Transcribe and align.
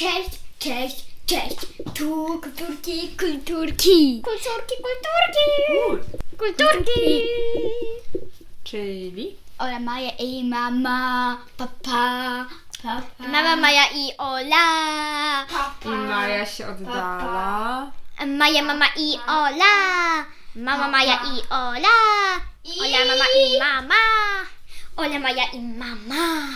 Cześć, 0.00 0.30
cześć, 0.58 1.04
cześć. 1.26 1.56
Tu 1.94 2.40
kulturki, 2.42 3.08
kulturki. 3.18 4.22
Kulturki, 4.24 4.74
kulturki. 4.86 5.44
Kulturki. 6.38 7.24
Czyli? 8.64 9.36
Ola 9.58 9.78
Maja 9.80 10.10
i 10.18 10.44
mama, 10.44 11.38
papa, 11.56 12.46
papa. 12.82 13.28
Mama 13.28 13.56
Maja 13.56 13.84
i 13.94 14.12
Ola. 14.18 14.66
I 15.84 15.88
Maja 15.88 16.46
się 16.46 16.66
oddala. 16.66 17.90
Maja, 18.26 18.62
mama 18.62 18.86
i 18.96 19.18
Ola. 19.26 19.74
Mama 20.56 20.88
Maja 20.88 21.14
i 21.14 21.42
Ola. 21.50 21.96
Ola, 22.80 23.04
mama 23.04 23.24
i 23.36 23.58
mama. 23.58 23.94
Ola, 24.96 25.18
Maja 25.18 25.44
i 25.52 25.60
mama. 25.60 26.48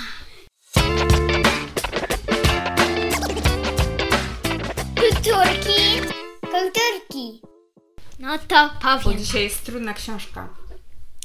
Kulturki. 4.96 6.00
Kulturki. 6.40 7.40
No 8.18 8.38
to 8.38 8.70
Bo 8.82 8.98
powiem. 9.02 9.18
dzisiaj 9.18 9.42
jest 9.42 9.64
trudna 9.66 9.94
książka. 9.94 10.48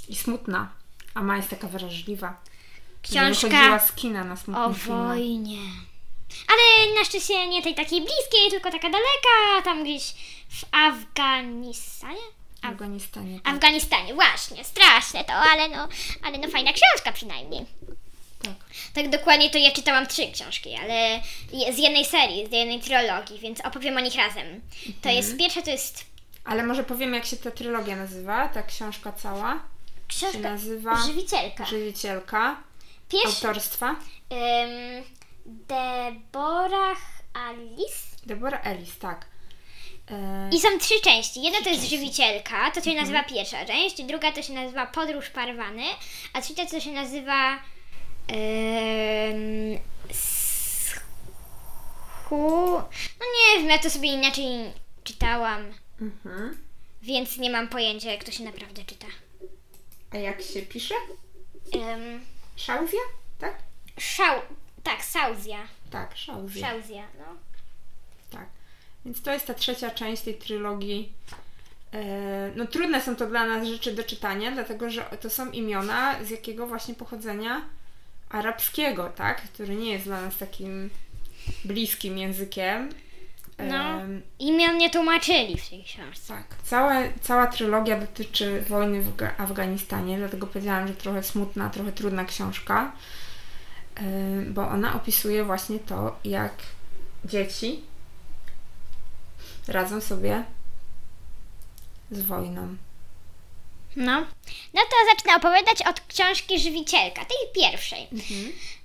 I 0.08 0.16
smutna. 0.16 0.70
A 1.14 1.22
Ma 1.22 1.38
jest 1.38 1.50
taka 1.50 1.68
wrażliwa. 1.68 2.41
Książka 3.02 3.48
Wychodziła 3.48 3.80
z 3.80 3.91
kina 3.91 4.24
na 4.24 4.36
smutny 4.36 4.63
o 4.63 4.74
film. 4.74 4.98
wojnie. 5.08 5.60
Ale 6.48 6.96
na 7.00 7.05
szczęście 7.05 7.48
nie 7.48 7.62
tej 7.63 7.76
takiej 7.76 8.00
bliskiej, 8.02 8.50
tylko 8.50 8.72
taka 8.72 8.90
daleka, 8.90 9.63
tam 9.63 9.84
gdzieś 9.84 10.13
w 10.49 10.63
Afganistanie? 10.72 12.20
W 12.62 12.66
Afganistanie. 12.66 13.40
tak. 13.40 13.54
Afganistanie, 13.54 14.13
właśnie, 14.13 14.63
straszne 14.63 15.24
to, 15.24 15.34
ale 15.34 15.70
no, 15.70 15.88
ale 16.24 16.38
no 16.38 16.48
fajna 16.48 16.72
książka 16.74 17.12
przynajmniej. 17.12 17.66
Tak. 18.43 18.55
Tak 18.93 19.09
dokładnie 19.09 19.49
to 19.49 19.57
ja 19.57 19.71
czytałam 19.71 20.07
trzy 20.07 20.31
książki, 20.31 20.75
ale 20.75 21.21
z 21.73 21.77
jednej 21.77 22.05
serii, 22.05 22.48
z 22.48 22.52
jednej 22.52 22.79
trylogii, 22.79 23.39
więc 23.39 23.62
opowiem 23.62 23.98
o 23.98 23.99
nich 23.99 24.15
razem. 24.15 24.62
To 25.02 25.09
jest, 25.09 25.38
pierwsza 25.38 25.62
to 25.62 25.71
jest 25.71 26.05
Ale 26.43 26.63
może 26.63 26.84
powiem, 26.84 27.13
jak 27.13 27.26
się 27.26 27.37
ta 27.37 27.51
trylogia 27.51 27.96
nazywa, 27.96 28.48
ta 28.48 28.63
książka 28.63 29.12
cała. 29.12 29.54
Się 29.54 29.59
książka 30.07 30.40
nazywa 30.40 30.96
Żywicielka. 31.05 31.65
Żywicielka. 31.65 32.63
Pierwsza, 33.09 33.48
Autorstwa 33.48 33.90
ym, 33.90 35.03
Deborah 35.46 36.98
Alice. 37.34 38.09
Deborah 38.26 38.68
Ellis, 38.68 38.98
tak. 38.99 39.26
E, 40.12 40.49
I 40.53 40.59
są 40.59 40.68
trzy 40.79 41.01
części. 41.01 41.41
Jedna 41.41 41.62
to 41.62 41.70
jest 41.70 41.90
żywicielka, 41.90 42.71
to 42.71 42.81
się 42.81 42.93
nazywa 42.96 43.24
pierwsza 43.24 43.65
część, 43.65 44.03
druga 44.03 44.31
to 44.31 44.41
się 44.41 44.53
nazywa 44.53 44.85
Podróż 44.85 45.29
Parwany, 45.29 45.84
a 46.34 46.41
trzecia 46.41 46.65
to 46.65 46.79
się 46.79 46.91
nazywa 46.91 47.59
um, 48.30 49.80
Schu... 50.12 51.12
No 53.20 53.26
nie 53.36 53.60
wiem, 53.60 53.70
ja 53.70 53.77
to 53.77 53.90
sobie 53.90 54.13
inaczej 54.13 54.46
czytałam, 55.04 55.74
mhm. 56.02 56.58
więc 57.02 57.38
nie 57.38 57.49
mam 57.49 57.68
pojęcia 57.68 58.12
jak 58.12 58.24
to 58.24 58.32
się 58.32 58.44
naprawdę 58.44 58.84
czyta. 58.84 59.08
A 60.12 60.18
jak 60.18 60.41
się 60.41 60.62
pisze? 60.62 60.96
Szauzja? 62.55 62.99
Tak? 63.40 63.55
szał... 63.99 64.41
Tak, 64.84 65.03
Sauzja. 65.03 65.68
Tak, 65.91 66.18
Szauzja. 66.18 66.69
Sauzja, 66.69 67.03
no. 67.19 67.25
Tak. 68.30 68.46
Więc 69.06 69.22
to 69.22 69.34
jest 69.34 69.47
ta 69.47 69.53
trzecia 69.53 69.91
część 69.91 70.22
tej 70.22 70.36
trylogii. 70.36 71.14
E, 71.94 72.52
No 72.56 72.68
trudne 72.68 73.02
są 73.02 73.16
to 73.16 73.28
dla 73.28 73.46
nas 73.46 73.68
rzeczy 73.68 73.91
do 73.96 74.03
czytania, 74.03 74.52
dlatego 74.52 74.90
że 74.90 75.03
to 75.22 75.30
są 75.30 75.52
imiona 75.52 76.24
z 76.24 76.30
jakiego 76.30 76.68
właśnie 76.68 76.96
pochodzenia 76.96 77.62
arabskiego, 78.30 79.09
tak? 79.16 79.41
Który 79.41 79.75
nie 79.75 79.91
jest 79.91 80.06
dla 80.06 80.22
nas 80.22 80.38
takim 80.38 80.90
bliskim 81.66 82.18
językiem. 82.18 82.90
No. 83.58 83.75
Em, 84.02 84.22
Imion 84.40 84.78
nie 84.78 84.90
tłumaczyli 84.90 85.58
w 85.58 85.69
tej 85.69 85.84
książce. 85.84 86.34
tak. 86.34 86.46
Cała, 86.63 86.94
cała 87.22 87.47
trylogia 87.47 88.00
dotyczy 88.00 88.62
wojny 88.69 89.02
w 89.02 89.16
Ga- 89.16 89.31
Afganistanie, 89.38 90.18
dlatego 90.18 90.48
powiedziałam, 90.48 90.88
że 90.88 90.94
trochę 90.94 91.24
smutna, 91.24 91.70
trochę 91.70 91.92
trudna 91.92 92.26
książka, 92.26 92.92
bo 94.48 94.70
ona 94.70 94.96
opisuje 94.96 95.44
właśnie 95.44 95.80
to, 95.80 96.20
jak 96.24 96.53
dzieci 97.26 97.84
radzą 99.68 100.02
sobie 100.02 100.44
z 102.12 102.22
wojną. 102.22 102.76
No. 104.00 104.20
No 104.74 104.82
to 104.82 104.96
zacznę 105.16 105.36
opowiadać 105.36 105.82
od 105.82 106.02
książki 106.02 106.60
Żywicielka, 106.60 107.26
tej 107.26 107.64
pierwszej. 107.64 108.08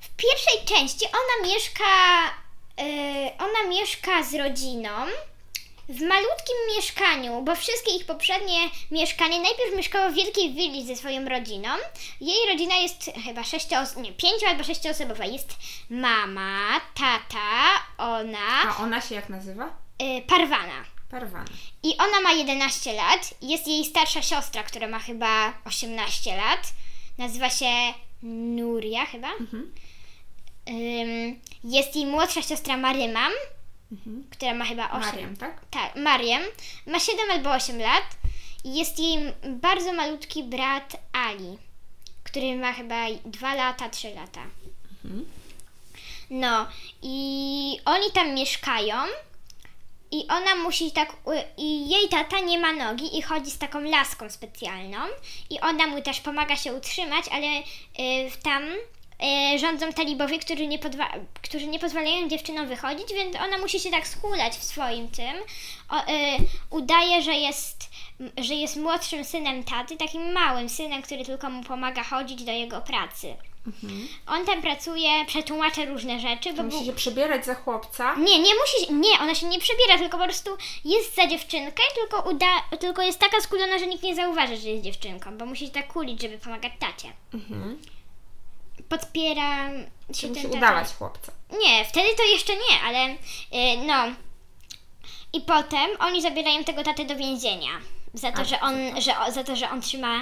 W 0.01 0.09
pierwszej 0.17 0.65
części 0.77 1.05
ona 1.07 1.53
mieszka, 1.53 1.85
yy, 2.79 3.31
ona 3.39 3.69
mieszka 3.69 4.23
z 4.23 4.35
rodziną 4.35 4.91
w 5.89 6.01
malutkim 6.01 6.57
mieszkaniu, 6.77 7.43
bo 7.43 7.55
wszystkie 7.57 7.97
ich 7.97 8.07
poprzednie 8.07 8.59
mieszkania 8.91 9.39
najpierw 9.39 9.77
mieszkała 9.77 10.11
w 10.11 10.15
wielkiej 10.15 10.55
willi 10.55 10.87
ze 10.87 10.97
swoją 10.97 11.29
rodziną. 11.29 11.69
Jej 12.21 12.49
rodzina 12.53 12.77
jest 12.77 13.11
chyba 13.25 13.45
sześcioosobowa, 13.45 14.01
nie, 14.09 14.13
pięcio 14.13 14.47
albo 14.49 14.65
sześcioosobowa. 14.65 15.25
Jest 15.25 15.49
mama, 15.91 16.81
tata, 16.95 17.85
ona, 17.99 18.63
A 18.69 18.83
ona 18.83 19.01
się 19.01 19.15
jak 19.15 19.29
nazywa? 19.29 19.71
yy, 20.01 20.23
Parwana. 20.23 20.85
I 21.83 21.97
ona 21.99 22.21
ma 22.21 22.33
11 22.33 22.93
lat. 22.93 23.35
Jest 23.43 23.67
jej 23.69 23.85
starsza 23.85 24.23
siostra, 24.23 24.63
która 24.63 24.89
ma 24.89 24.99
chyba 24.99 25.53
18 25.65 26.37
lat. 26.37 26.73
Nazywa 27.19 27.51
się 27.51 27.67
Nuria 28.23 29.07
chyba. 29.07 29.29
Ym, 30.69 31.41
jest 31.65 31.97
jej 31.97 32.07
młodsza 32.07 32.43
siostra 32.43 32.77
Marymam, 32.77 33.33
Mhm. 33.93 34.25
która 34.31 34.55
ma 34.55 34.65
chyba 34.65 34.91
8. 34.91 35.01
Mariam, 35.15 35.37
tak? 35.37 35.61
Tak, 35.71 35.97
Mariam. 35.97 36.43
Ma 36.87 37.01
7 37.01 37.31
albo 37.31 37.51
8 37.53 37.79
lat. 37.81 38.05
I 38.65 38.75
jest 38.79 38.99
jej 38.99 39.19
bardzo 39.49 39.93
malutki 39.93 40.43
brat 40.45 40.97
Ali, 41.13 41.59
który 42.25 42.57
ma 42.57 42.73
chyba 42.73 42.97
2 43.25 43.55
lata, 43.55 43.89
3 43.89 44.15
lata. 44.15 44.43
Mhm. 45.05 45.25
No 46.31 46.67
i 47.03 47.81
oni 47.85 48.11
tam 48.13 48.35
mieszkają 48.35 48.97
i 50.15 50.27
ona 50.29 50.55
musi 50.55 50.93
tak, 50.93 51.17
i 51.57 51.89
jej 51.89 52.09
tata 52.09 52.41
nie 52.41 52.59
ma 52.59 52.73
nogi 52.73 53.19
i 53.19 53.23
chodzi 53.23 53.51
z 53.51 53.59
taką 53.59 53.81
laską 53.81 54.31
specjalną 54.31 54.99
i 55.51 55.61
ona 55.61 55.87
mu 55.87 56.03
też 56.03 56.21
pomaga 56.21 56.57
się 56.57 56.75
utrzymać, 56.75 57.25
ale 57.33 57.47
y, 57.47 58.31
tam 58.43 58.63
y, 59.55 59.59
rządzą 59.59 59.93
talibowie, 59.93 60.39
którzy 60.39 60.67
nie, 60.67 60.79
podwa- 60.79 61.21
którzy 61.43 61.67
nie 61.67 61.79
pozwalają 61.79 62.29
dziewczynom 62.29 62.67
wychodzić, 62.67 63.07
więc 63.15 63.37
ona 63.37 63.59
musi 63.59 63.81
się 63.81 63.91
tak 63.91 64.09
skulać 64.09 64.53
w 64.53 64.65
swoim 64.65 65.09
tym. 65.09 65.35
O, 65.91 66.01
y, 66.01 66.37
udaje, 66.71 67.23
że 67.23 67.35
jest, 67.35 67.91
że 68.39 68.55
jest 68.55 68.77
młodszym 68.77 69.25
synem 69.25 69.65
taty, 69.65 69.97
takim 69.97 70.33
małym 70.33 70.69
synem, 70.69 71.03
który 71.03 71.25
tylko 71.25 71.51
mu 71.51 71.63
pomaga 71.63 72.05
chodzić 72.05 72.45
do 72.45 72.53
jego 72.53 72.81
pracy. 72.81 73.37
On 74.27 74.47
tam 74.47 74.63
pracuje, 74.63 75.09
przetłumacza 75.27 75.85
różne 75.85 76.21
rzeczy, 76.21 76.53
bo 76.53 76.63
Musi 76.63 76.77
był... 76.77 76.87
się 76.87 76.93
przebierać 76.93 77.47
za 77.47 77.55
chłopca. 77.55 78.15
Nie, 78.15 78.39
nie 78.39 78.55
musi, 78.55 78.87
się- 78.87 78.93
nie, 78.93 79.19
ona 79.21 79.35
się 79.35 79.47
nie 79.47 79.59
przebiera, 79.59 79.99
tylko 79.99 80.19
po 80.19 80.25
prostu 80.25 80.51
jest 80.85 81.15
za 81.15 81.27
dziewczynkę, 81.27 81.83
tylko 81.95 82.31
uda, 82.31 82.47
tylko 82.81 83.03
jest 83.03 83.19
taka 83.19 83.41
skulona, 83.41 83.79
że 83.79 83.87
nikt 83.87 84.03
nie 84.03 84.15
zauważy, 84.15 84.57
że 84.57 84.69
jest 84.69 84.85
dziewczynką, 84.85 85.39
bo 85.39 85.47
musi 85.47 85.67
się 85.67 85.73
tak 85.73 85.93
kulić, 85.93 86.23
żeby 86.23 86.39
pomagać 86.39 86.73
tacie. 86.79 87.13
Mhm. 87.35 87.79
Podpiera 88.89 89.69
się 89.71 90.15
Czy 90.15 90.29
musi 90.29 90.43
tata. 90.43 90.57
udawać 90.59 90.89
chłopca. 90.99 91.33
Nie, 91.61 91.85
wtedy 91.85 92.09
to 92.17 92.23
jeszcze 92.25 92.53
nie, 92.57 92.81
ale 92.87 93.11
y, 93.11 93.87
no. 93.87 94.05
I 95.33 95.41
potem 95.41 95.91
oni 95.99 96.23
zabierają 96.23 96.65
tego 96.65 96.83
tatę 96.83 97.05
do 97.05 97.17
więzienia. 97.17 97.71
Za 98.15 98.33
to, 98.33 98.41
A, 98.41 98.45
że 98.45 98.61
on, 98.61 98.75
że, 99.01 99.33
za 99.33 99.45
to, 99.45 99.57
że 99.57 99.71
on 99.71 99.81
trzyma 99.81 100.21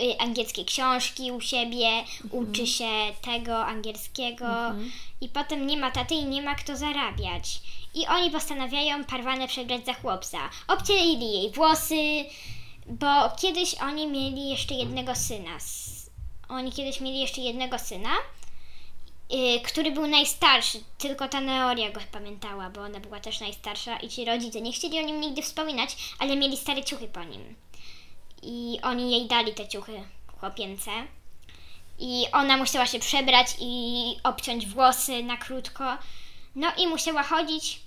y, 0.00 0.18
angielskie 0.20 0.64
książki 0.64 1.32
u 1.32 1.40
siebie, 1.40 1.88
Mhm. 2.24 2.42
uczy 2.42 2.66
się 2.66 2.88
tego 3.22 3.66
angielskiego 3.66 4.46
i 5.20 5.28
potem 5.28 5.66
nie 5.66 5.76
ma 5.76 5.90
taty 5.90 6.14
i 6.14 6.24
nie 6.24 6.42
ma 6.42 6.54
kto 6.54 6.76
zarabiać. 6.76 7.60
I 7.94 8.06
oni 8.06 8.30
postanawiają 8.30 9.04
Parwanę 9.04 9.48
przebrać 9.48 9.86
za 9.86 9.94
chłopca. 9.94 10.38
Obcięli 10.68 11.32
jej 11.32 11.50
włosy, 11.50 12.24
bo 12.86 13.06
kiedyś 13.40 13.74
oni 13.74 14.06
mieli 14.06 14.50
jeszcze 14.50 14.74
jednego 14.74 15.14
syna. 15.14 15.50
Oni 16.48 16.72
kiedyś 16.72 17.00
mieli 17.00 17.20
jeszcze 17.20 17.40
jednego 17.40 17.78
syna 17.78 18.10
y, 19.34 19.60
który 19.60 19.90
był 19.90 20.06
najstarszy, 20.06 20.82
tylko 20.98 21.28
ta 21.28 21.40
Neoria 21.40 21.90
go 21.90 22.00
pamiętała, 22.12 22.70
bo 22.70 22.80
ona 22.80 23.00
była 23.00 23.20
też 23.20 23.40
najstarsza 23.40 23.96
i 23.96 24.08
ci 24.08 24.24
rodzice 24.24 24.60
nie 24.60 24.72
chcieli 24.72 24.98
o 24.98 25.02
nim 25.02 25.20
nigdy 25.20 25.42
wspominać, 25.42 25.96
ale 26.18 26.36
mieli 26.36 26.56
stare 26.56 26.84
ciuchy 26.84 27.08
po 27.08 27.24
nim. 27.24 27.54
I 28.42 28.78
oni 28.82 29.10
jej 29.12 29.26
dali 29.26 29.54
te 29.54 29.68
ciuchy 29.68 30.02
chłopięce. 30.40 30.90
I 31.98 32.26
ona 32.32 32.56
musiała 32.56 32.86
się 32.86 32.98
przebrać 32.98 33.46
i 33.60 34.04
obciąć 34.24 34.66
włosy 34.66 35.22
na 35.22 35.36
krótko. 35.36 35.84
No 36.54 36.72
i 36.76 36.86
musiała 36.86 37.22
chodzić 37.22 37.80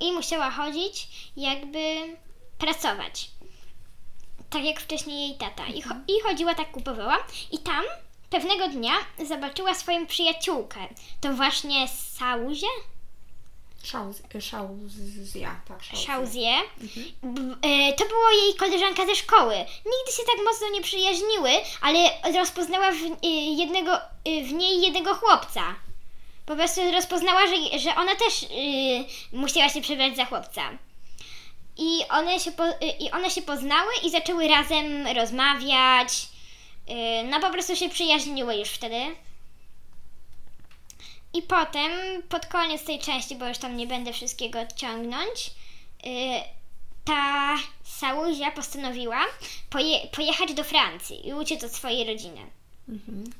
i 0.00 0.12
musiała 0.12 0.50
chodzić 0.50 1.08
jakby 1.36 2.16
pracować. 2.58 3.30
Tak 4.50 4.64
jak 4.64 4.80
wcześniej 4.80 5.28
jej 5.28 5.38
tata. 5.38 5.66
I, 5.66 5.82
cho- 5.82 6.00
I 6.08 6.20
chodziła 6.22 6.54
tak, 6.54 6.70
kupowała. 6.70 7.18
I 7.52 7.58
tam 7.58 7.84
pewnego 8.30 8.68
dnia 8.68 8.92
zobaczyła 9.28 9.74
swoją 9.74 10.06
przyjaciółkę. 10.06 10.80
To 11.20 11.32
właśnie 11.32 11.88
Sauzie? 11.88 12.66
Szauz, 13.84 14.22
Szauzja, 14.40 15.60
tak. 15.68 15.82
Szauzie. 15.82 16.52
B- 17.22 17.56
e, 17.62 17.92
To 17.92 18.04
była 18.08 18.32
jej 18.44 18.54
koleżanka 18.54 19.06
ze 19.06 19.14
szkoły. 19.14 19.54
Nigdy 19.58 20.12
się 20.16 20.22
tak 20.36 20.44
mocno 20.44 20.68
nie 20.72 20.80
przyjaźniły, 20.80 21.50
ale 21.80 21.98
rozpoznała 22.38 22.90
w, 22.92 22.96
e, 23.24 23.28
jednego, 23.56 23.96
e, 23.96 24.00
w 24.44 24.52
niej 24.52 24.80
jednego 24.82 25.14
chłopca. 25.14 25.62
Po 26.46 26.56
prostu 26.56 26.80
rozpoznała, 26.92 27.40
że, 27.46 27.78
że 27.78 27.94
ona 27.96 28.14
też 28.16 28.42
e, 28.42 28.46
musiała 29.36 29.68
się 29.68 29.80
przebrać 29.80 30.16
za 30.16 30.24
chłopca. 30.24 30.62
I 31.76 32.00
one, 32.10 32.40
się 32.40 32.52
po, 32.52 32.64
I 33.00 33.10
one 33.10 33.30
się 33.30 33.42
poznały 33.42 33.92
i 34.04 34.10
zaczęły 34.10 34.48
razem 34.48 35.06
rozmawiać. 35.06 36.08
E, 36.88 37.24
No 37.24 37.40
po 37.40 37.50
prostu 37.50 37.76
się 37.76 37.88
przyjaźniły 37.88 38.56
już 38.56 38.68
wtedy. 38.68 39.00
I 41.34 41.42
potem, 41.42 41.90
pod 42.28 42.46
koniec 42.46 42.84
tej 42.84 42.98
części, 42.98 43.36
bo 43.36 43.48
już 43.48 43.58
tam 43.58 43.76
nie 43.76 43.86
będę 43.86 44.12
wszystkiego 44.12 44.58
ciągnąć, 44.76 45.50
yy, 46.04 46.10
ta 47.04 47.56
Sauzia 47.84 48.50
postanowiła 48.50 49.20
poje- 49.70 50.06
pojechać 50.12 50.54
do 50.54 50.64
Francji 50.64 51.28
i 51.28 51.34
uciec 51.34 51.64
od 51.64 51.72
swojej 51.72 52.06
rodziny. 52.06 52.40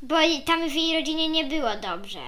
Bo 0.02 0.20
jej- 0.20 0.42
tam 0.42 0.68
w 0.70 0.74
jej 0.74 0.94
rodzinie 1.00 1.28
nie 1.28 1.44
było 1.44 1.76
dobrze. 1.76 2.20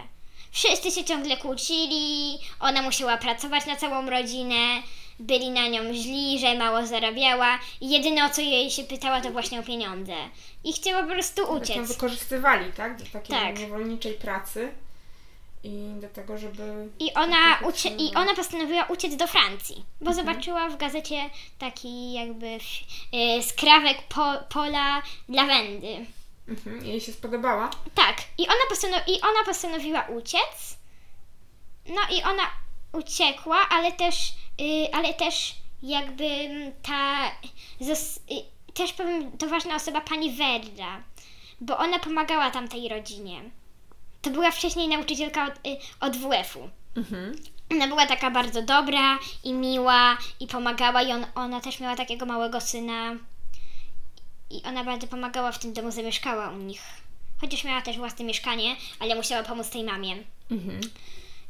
Wszyscy 0.50 0.90
się 0.90 1.04
ciągle 1.04 1.36
kłócili, 1.36 2.38
ona 2.60 2.82
musiała 2.82 3.16
pracować 3.16 3.66
na 3.66 3.76
całą 3.76 4.10
rodzinę, 4.10 4.82
byli 5.20 5.50
na 5.50 5.68
nią 5.68 5.94
źli, 5.94 6.38
że 6.40 6.54
mało 6.54 6.86
zarabiała 6.86 7.58
i 7.80 7.90
jedyne 7.90 8.24
o 8.26 8.30
co 8.30 8.40
jej 8.40 8.70
się 8.70 8.84
pytała 8.84 9.20
to 9.20 9.30
właśnie 9.30 9.60
o 9.60 9.62
pieniądze. 9.62 10.14
I 10.64 10.72
chciała 10.72 11.02
po 11.02 11.08
prostu 11.08 11.42
Tak 11.46 11.50
uciec. 11.62 11.88
wykorzystywali, 11.88 12.72
tak? 12.72 12.96
Do 12.98 13.04
takiej 13.12 13.36
Tak. 13.36 13.58
niewolniczej 13.58 14.12
pracy 14.14 14.72
i 15.64 15.92
do 16.00 16.08
tego, 16.08 16.38
żeby... 16.38 16.88
I 16.98 17.14
ona, 17.14 17.58
ucie- 17.68 17.96
I 17.98 18.14
ona 18.14 18.34
postanowiła 18.34 18.84
uciec 18.84 19.16
do 19.16 19.26
Francji, 19.26 19.84
bo 20.00 20.14
zobaczyła 20.14 20.68
w 20.68 20.76
gazecie 20.76 21.30
taki 21.58 22.12
jakby 22.12 22.46
y, 22.46 23.42
skrawek 23.42 24.02
po, 24.02 24.32
pola 24.48 25.02
lawendy. 25.28 26.06
Mhm, 26.48 26.86
jej 26.86 27.00
się 27.00 27.12
spodobała. 27.12 27.70
Tak, 27.94 28.16
i 28.38 28.46
ona, 28.46 28.64
postanow- 28.70 29.02
i 29.08 29.20
ona 29.20 29.44
postanowiła 29.46 30.02
uciec. 30.02 30.78
No 31.86 32.00
i 32.16 32.22
ona 32.22 32.42
uciekła, 32.92 33.68
ale 33.70 33.92
też, 33.92 34.32
y, 34.60 34.94
ale 34.94 35.14
też 35.14 35.54
jakby 35.82 36.24
mm, 36.24 36.72
ta. 36.82 37.30
Zos- 37.80 38.20
y, 38.30 38.72
też 38.74 38.92
powiem, 38.92 39.38
to 39.38 39.48
ważna 39.48 39.74
osoba 39.74 40.00
pani 40.00 40.32
Verda, 40.32 41.02
bo 41.60 41.78
ona 41.78 41.98
pomagała 41.98 42.50
tamtej 42.50 42.88
rodzinie. 42.88 43.42
To 44.22 44.30
była 44.30 44.50
wcześniej 44.50 44.88
nauczycielka 44.88 45.46
od, 45.46 45.66
y, 45.66 45.76
od 46.00 46.16
WF-u. 46.16 46.70
Mhm. 46.96 47.36
Ona 47.72 47.88
była 47.88 48.06
taka 48.06 48.30
bardzo 48.30 48.62
dobra 48.62 49.18
i 49.44 49.52
miła 49.52 50.18
i 50.40 50.46
pomagała 50.46 51.02
i 51.02 51.12
on, 51.12 51.26
ona 51.34 51.60
też 51.60 51.80
miała 51.80 51.96
takiego 51.96 52.26
małego 52.26 52.60
syna 52.60 53.16
i 54.50 54.62
ona 54.64 54.84
bardzo 54.84 55.06
pomagała 55.06 55.52
w 55.52 55.58
tym 55.58 55.72
domu, 55.72 55.90
zamieszkała 55.90 56.50
u 56.50 56.56
nich. 56.56 56.82
Chociaż 57.40 57.64
miała 57.64 57.82
też 57.82 57.98
własne 57.98 58.24
mieszkanie, 58.24 58.76
ale 59.00 59.14
musiała 59.14 59.42
pomóc 59.42 59.70
tej 59.70 59.84
mamie. 59.84 60.16
Mhm. 60.50 60.80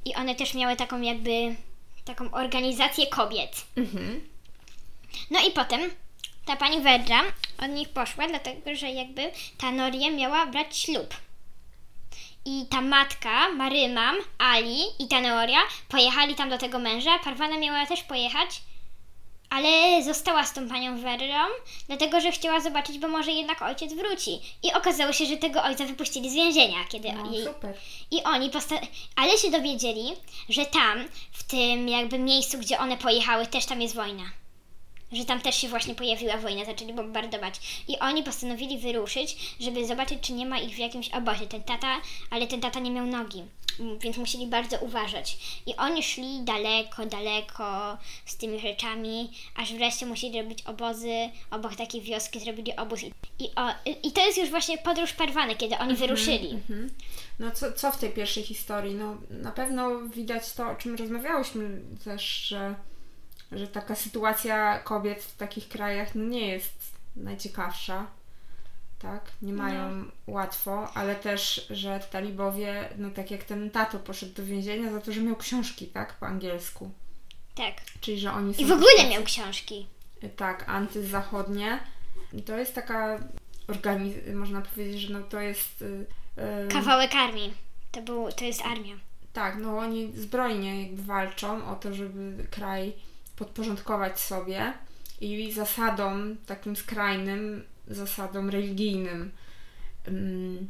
I 0.04 0.14
one 0.14 0.34
też 0.34 0.54
miały 0.54 0.76
taką 0.76 1.00
jakby 1.00 1.56
taką 2.04 2.30
organizację 2.30 3.06
kobiet. 3.06 3.66
Mhm. 3.76 4.28
No 5.30 5.40
i 5.48 5.50
potem 5.50 5.90
ta 6.44 6.56
pani 6.56 6.80
Verdra 6.80 7.22
od 7.58 7.70
nich 7.70 7.88
poszła, 7.88 8.28
dlatego 8.28 8.74
że 8.74 8.90
jakby 8.90 9.32
ta 9.58 9.72
Noria 9.72 10.10
miała 10.10 10.46
brać 10.46 10.76
ślub. 10.76 11.14
I 12.44 12.66
ta 12.70 12.80
matka, 12.80 13.48
Marymam, 13.48 14.16
Ali 14.38 14.80
i 14.98 15.08
ta 15.08 15.20
Noria 15.20 15.60
pojechali 15.88 16.34
tam 16.34 16.50
do 16.50 16.58
tego 16.58 16.78
męża. 16.78 17.18
Parwana 17.18 17.58
miała 17.58 17.86
też 17.86 18.02
pojechać, 18.02 18.60
ale 19.50 20.02
została 20.02 20.44
z 20.44 20.52
tą 20.52 20.68
panią 20.68 21.00
Verdrą, 21.00 21.38
dlatego 21.86 22.20
że 22.20 22.32
chciała 22.32 22.60
zobaczyć, 22.60 22.98
bo 22.98 23.08
może 23.08 23.32
jednak 23.32 23.62
ojciec 23.62 23.92
wróci. 23.94 24.38
I 24.62 24.72
okazało 24.72 25.12
się, 25.12 25.26
że 25.26 25.36
tego 25.36 25.62
ojca 25.62 25.84
wypuścili 25.84 26.30
z 26.30 26.34
więzienia, 26.34 26.76
kiedy 26.88 27.12
No, 27.12 27.32
jej 27.32 27.44
super. 27.44 27.74
i 28.10 28.22
oni 28.22 28.50
posta- 28.50 28.86
ale 29.16 29.38
się 29.38 29.50
dowiedzieli, 29.50 30.12
że 30.48 30.66
tam, 30.66 31.04
w 31.32 31.42
tym 31.42 31.88
jakby 31.88 32.18
miejscu, 32.18 32.58
gdzie 32.58 32.78
one 32.78 32.96
pojechały, 32.96 33.46
też 33.46 33.66
tam 33.66 33.82
jest 33.82 33.94
wojna. 33.94 34.24
Że 35.12 35.24
tam 35.24 35.40
też 35.40 35.56
się 35.60 35.68
właśnie 35.68 35.94
pojawiła 35.94 36.36
wojna, 36.36 36.64
zaczęli 36.64 36.92
bombardować. 36.92 37.54
I 37.88 37.98
oni 37.98 38.22
postanowili 38.22 38.78
wyruszyć, 38.78 39.36
żeby 39.60 39.86
zobaczyć, 39.86 40.18
czy 40.20 40.32
nie 40.32 40.46
ma 40.46 40.58
ich 40.58 40.74
w 40.74 40.78
jakimś 40.78 41.08
obozie. 41.08 41.46
Ten 41.46 41.62
tata, 41.62 42.00
ale 42.30 42.46
ten 42.46 42.60
tata 42.60 42.80
nie 42.80 42.90
miał 42.90 43.06
nogi, 43.06 43.44
więc 44.00 44.16
musieli 44.16 44.46
bardzo 44.46 44.78
uważać. 44.78 45.38
I 45.66 45.76
oni 45.76 46.02
szli 46.02 46.42
daleko, 46.44 47.06
daleko 47.06 47.98
z 48.26 48.36
tymi 48.36 48.60
rzeczami, 48.60 49.30
aż 49.56 49.74
wreszcie 49.74 50.06
musieli 50.06 50.42
robić 50.42 50.62
obozy. 50.62 51.30
Obok 51.50 51.76
takiej 51.76 52.00
wioski 52.00 52.40
zrobili 52.40 52.76
obóz. 52.76 53.02
I, 53.02 53.12
i, 53.38 53.50
o, 53.56 53.90
i 54.02 54.12
to 54.12 54.26
jest 54.26 54.38
już 54.38 54.50
właśnie 54.50 54.78
podróż 54.78 55.12
Parwany, 55.12 55.54
kiedy 55.56 55.78
oni 55.78 55.94
wyruszyli. 55.94 56.50
Mhm. 56.50 56.90
No 57.38 57.50
co, 57.50 57.72
co 57.72 57.92
w 57.92 57.98
tej 57.98 58.10
pierwszej 58.10 58.42
historii? 58.42 58.94
No 58.94 59.16
na 59.30 59.52
pewno 59.52 60.00
widać 60.00 60.52
to, 60.52 60.70
o 60.70 60.74
czym 60.74 60.96
rozmawiałyśmy 60.96 61.80
też, 62.04 62.22
że, 62.22 62.74
że 63.52 63.66
taka 63.66 63.94
sytuacja 63.94 64.78
kobiet 64.78 65.22
w 65.22 65.36
takich 65.36 65.68
krajach 65.68 66.14
no 66.14 66.24
nie 66.24 66.46
jest 66.46 66.72
najciekawsza. 67.16 68.06
Tak, 68.98 69.30
nie 69.42 69.52
mają 69.52 70.04
łatwo, 70.26 70.88
ale 70.94 71.14
też, 71.16 71.66
że 71.70 72.00
talibowie, 72.10 72.88
no 72.96 73.10
tak 73.10 73.30
jak 73.30 73.44
ten 73.44 73.70
tato 73.70 73.98
poszedł 73.98 74.34
do 74.34 74.44
więzienia 74.44 74.92
za 74.92 75.00
to, 75.00 75.12
że 75.12 75.20
miał 75.20 75.36
książki, 75.36 75.86
tak, 75.86 76.14
po 76.14 76.26
angielsku. 76.26 76.90
Tak. 77.54 77.74
Czyli, 78.00 78.18
że 78.20 78.32
oni 78.32 78.54
są 78.54 78.62
I 78.62 78.64
w 78.64 78.72
ogóle 78.72 78.90
tacy- 78.96 79.08
miał 79.10 79.22
książki. 79.22 79.86
tak, 80.36 80.68
antyzachodnie. 80.68 81.80
To 82.46 82.56
jest 82.58 82.74
taka 82.74 83.18
organiz- 83.68 84.34
można 84.34 84.60
powiedzieć, 84.60 85.00
że 85.00 85.12
no 85.12 85.22
to 85.22 85.40
jest 85.40 85.82
y, 85.82 86.06
y, 86.64 86.68
Kawałek 86.68 87.14
armii. 87.14 87.54
To, 87.92 88.02
był, 88.02 88.32
to 88.32 88.44
jest 88.44 88.60
armia. 88.64 88.96
tak, 89.32 89.56
no 89.58 89.78
oni 89.78 90.12
zbrojnie 90.14 90.82
jakby 90.82 91.02
walczą 91.02 91.70
o 91.70 91.74
to, 91.74 91.94
żeby 91.94 92.44
kraj 92.50 92.92
podporządkować 93.36 94.20
sobie 94.20 94.72
i 95.20 95.52
zasadom 95.52 96.36
takim 96.46 96.76
skrajnym, 96.76 97.64
zasadom 97.88 98.50
religijnym. 98.50 99.32
Ym, 100.08 100.68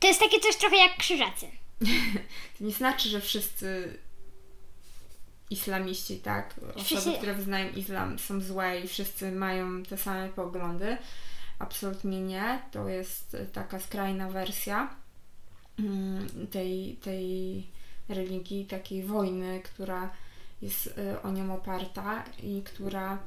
To 0.00 0.06
jest 0.06 0.20
takie 0.20 0.40
coś 0.40 0.56
trochę 0.56 0.76
jak 0.76 0.96
krzyżacy. 0.96 1.46
To 2.58 2.64
nie 2.64 2.72
znaczy, 2.72 3.08
że 3.08 3.20
wszyscy 3.20 3.98
islamiści, 5.50 6.16
tak? 6.16 6.54
Osoby, 6.68 6.84
Wszyscy- 6.84 7.12
które 7.12 7.34
wyznają 7.34 7.70
islam 7.72 8.18
są 8.18 8.40
złe 8.40 8.80
i 8.80 8.88
wszyscy 8.88 9.32
mają 9.32 9.82
te 9.82 9.96
same 9.98 10.28
poglądy. 10.28 10.96
Absolutnie 11.58 12.20
nie. 12.20 12.62
To 12.72 12.88
jest 12.88 13.36
taka 13.52 13.80
skrajna 13.80 14.30
wersja 14.30 14.94
mm, 15.78 16.28
tej, 16.50 16.96
tej 17.02 17.66
religii, 18.08 18.64
takiej 18.66 19.02
wojny, 19.04 19.60
która 19.64 20.10
jest 20.62 20.86
y, 20.86 21.22
o 21.22 21.32
nią 21.32 21.54
oparta 21.54 22.24
i 22.42 22.62
która 22.62 23.18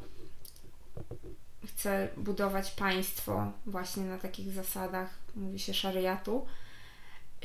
chce 1.67 2.09
budować 2.17 2.71
państwo 2.71 3.51
właśnie 3.65 4.03
na 4.03 4.17
takich 4.17 4.51
zasadach, 4.51 5.09
mówi 5.35 5.59
się 5.59 5.73
szariatu, 5.73 6.45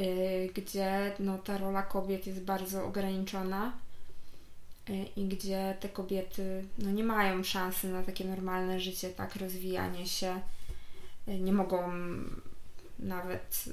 y, 0.01 0.51
gdzie 0.55 1.13
no, 1.19 1.39
ta 1.39 1.59
rola 1.59 1.83
kobiet 1.83 2.27
jest 2.27 2.41
bardzo 2.41 2.85
ograniczona 2.85 3.73
y, 4.91 4.93
i 5.17 5.29
gdzie 5.29 5.77
te 5.81 5.89
kobiety 5.89 6.65
no, 6.79 6.91
nie 6.91 7.05
mają 7.05 7.45
szansy 7.45 7.89
na 7.89 8.03
takie 8.03 8.25
normalne 8.25 8.81
życie, 8.81 9.11
tak, 9.11 9.37
rozwijanie 9.37 10.07
się, 10.07 10.41
y, 11.29 11.39
nie 11.39 11.53
mogą 11.53 11.93
nawet 12.99 13.65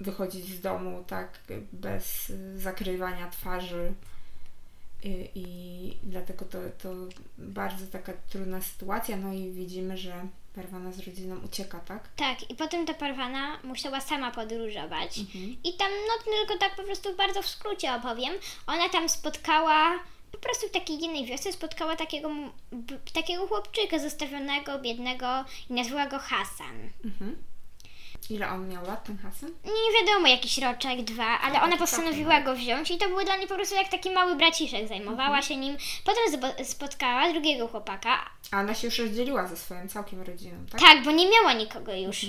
wychodzić 0.00 0.56
z 0.56 0.60
domu 0.60 1.04
tak 1.06 1.38
bez 1.72 2.32
zakrywania 2.56 3.30
twarzy 3.30 3.92
i 5.34 5.96
dlatego 6.02 6.44
to, 6.44 6.58
to 6.82 6.88
bardzo 7.38 7.86
taka 7.86 8.12
trudna 8.28 8.62
sytuacja, 8.62 9.16
no 9.16 9.32
i 9.32 9.50
widzimy, 9.50 9.98
że 9.98 10.26
Parwana 10.54 10.92
z 10.92 10.98
rodziną 10.98 11.36
ucieka, 11.44 11.80
tak? 11.80 12.08
Tak, 12.16 12.50
i 12.50 12.54
potem 12.54 12.86
ta 12.86 12.94
Parwana 12.94 13.58
musiała 13.64 14.00
sama 14.00 14.30
podróżować. 14.30 15.18
Mhm. 15.18 15.56
I 15.64 15.74
tam, 15.74 15.90
no 16.08 16.32
tylko 16.32 16.58
tak 16.58 16.76
po 16.76 16.82
prostu 16.82 17.16
bardzo 17.16 17.42
w 17.42 17.48
skrócie 17.48 17.94
opowiem, 17.94 18.34
ona 18.66 18.88
tam 18.88 19.08
spotkała, 19.08 19.98
po 20.32 20.38
prostu 20.38 20.68
w 20.68 20.70
takiej 20.70 21.00
jednej 21.00 21.26
wiosce 21.26 21.52
spotkała 21.52 21.96
takiego, 21.96 22.30
takiego 23.14 23.46
chłopczyka 23.46 23.98
zostawionego, 23.98 24.78
biednego 24.78 25.44
i 25.70 25.72
nazwała 25.72 26.06
go 26.06 26.18
Hasan. 26.18 26.90
Mhm. 27.04 27.49
Ile 28.30 28.48
on 28.50 28.68
miał 28.68 28.86
lat, 28.86 29.04
ten 29.04 29.18
Hasan? 29.18 29.50
Nie 29.64 30.00
wiadomo, 30.06 30.26
jakiś 30.28 30.58
roczek, 30.58 31.02
dwa, 31.04 31.24
ale 31.40 31.54
No, 31.58 31.62
ona 31.64 31.72
to 31.72 31.78
postanowiła 31.78 32.30
całkiem 32.30 32.44
go 32.44 32.56
wziąć 32.56 32.90
i 32.90 32.98
to 32.98 33.08
był 33.08 33.24
dla 33.24 33.36
niej 33.36 33.46
po 33.48 33.54
prostu 33.54 33.74
jak 33.74 33.88
taki 33.88 34.10
mały 34.10 34.36
braciszek, 34.36 34.88
zajmowała 34.88 35.24
Mhm. 35.24 35.42
się 35.42 35.56
nim. 35.56 35.76
Potem 36.04 36.54
spotkała 36.64 37.32
drugiego 37.32 37.68
chłopaka, 37.68 38.30
A 38.50 38.60
ona 38.60 38.74
się 38.74 38.86
już 38.86 38.98
rozdzieliła 38.98 39.46
ze 39.46 39.56
swoją 39.56 39.88
całkiem 39.88 40.22
rodziną, 40.22 40.66
tak? 40.72 40.80
tak, 40.80 41.02
bo 41.04 41.10
nie 41.10 41.30
miała 41.30 41.52
nikogo 41.52 41.94
już. 41.94 42.26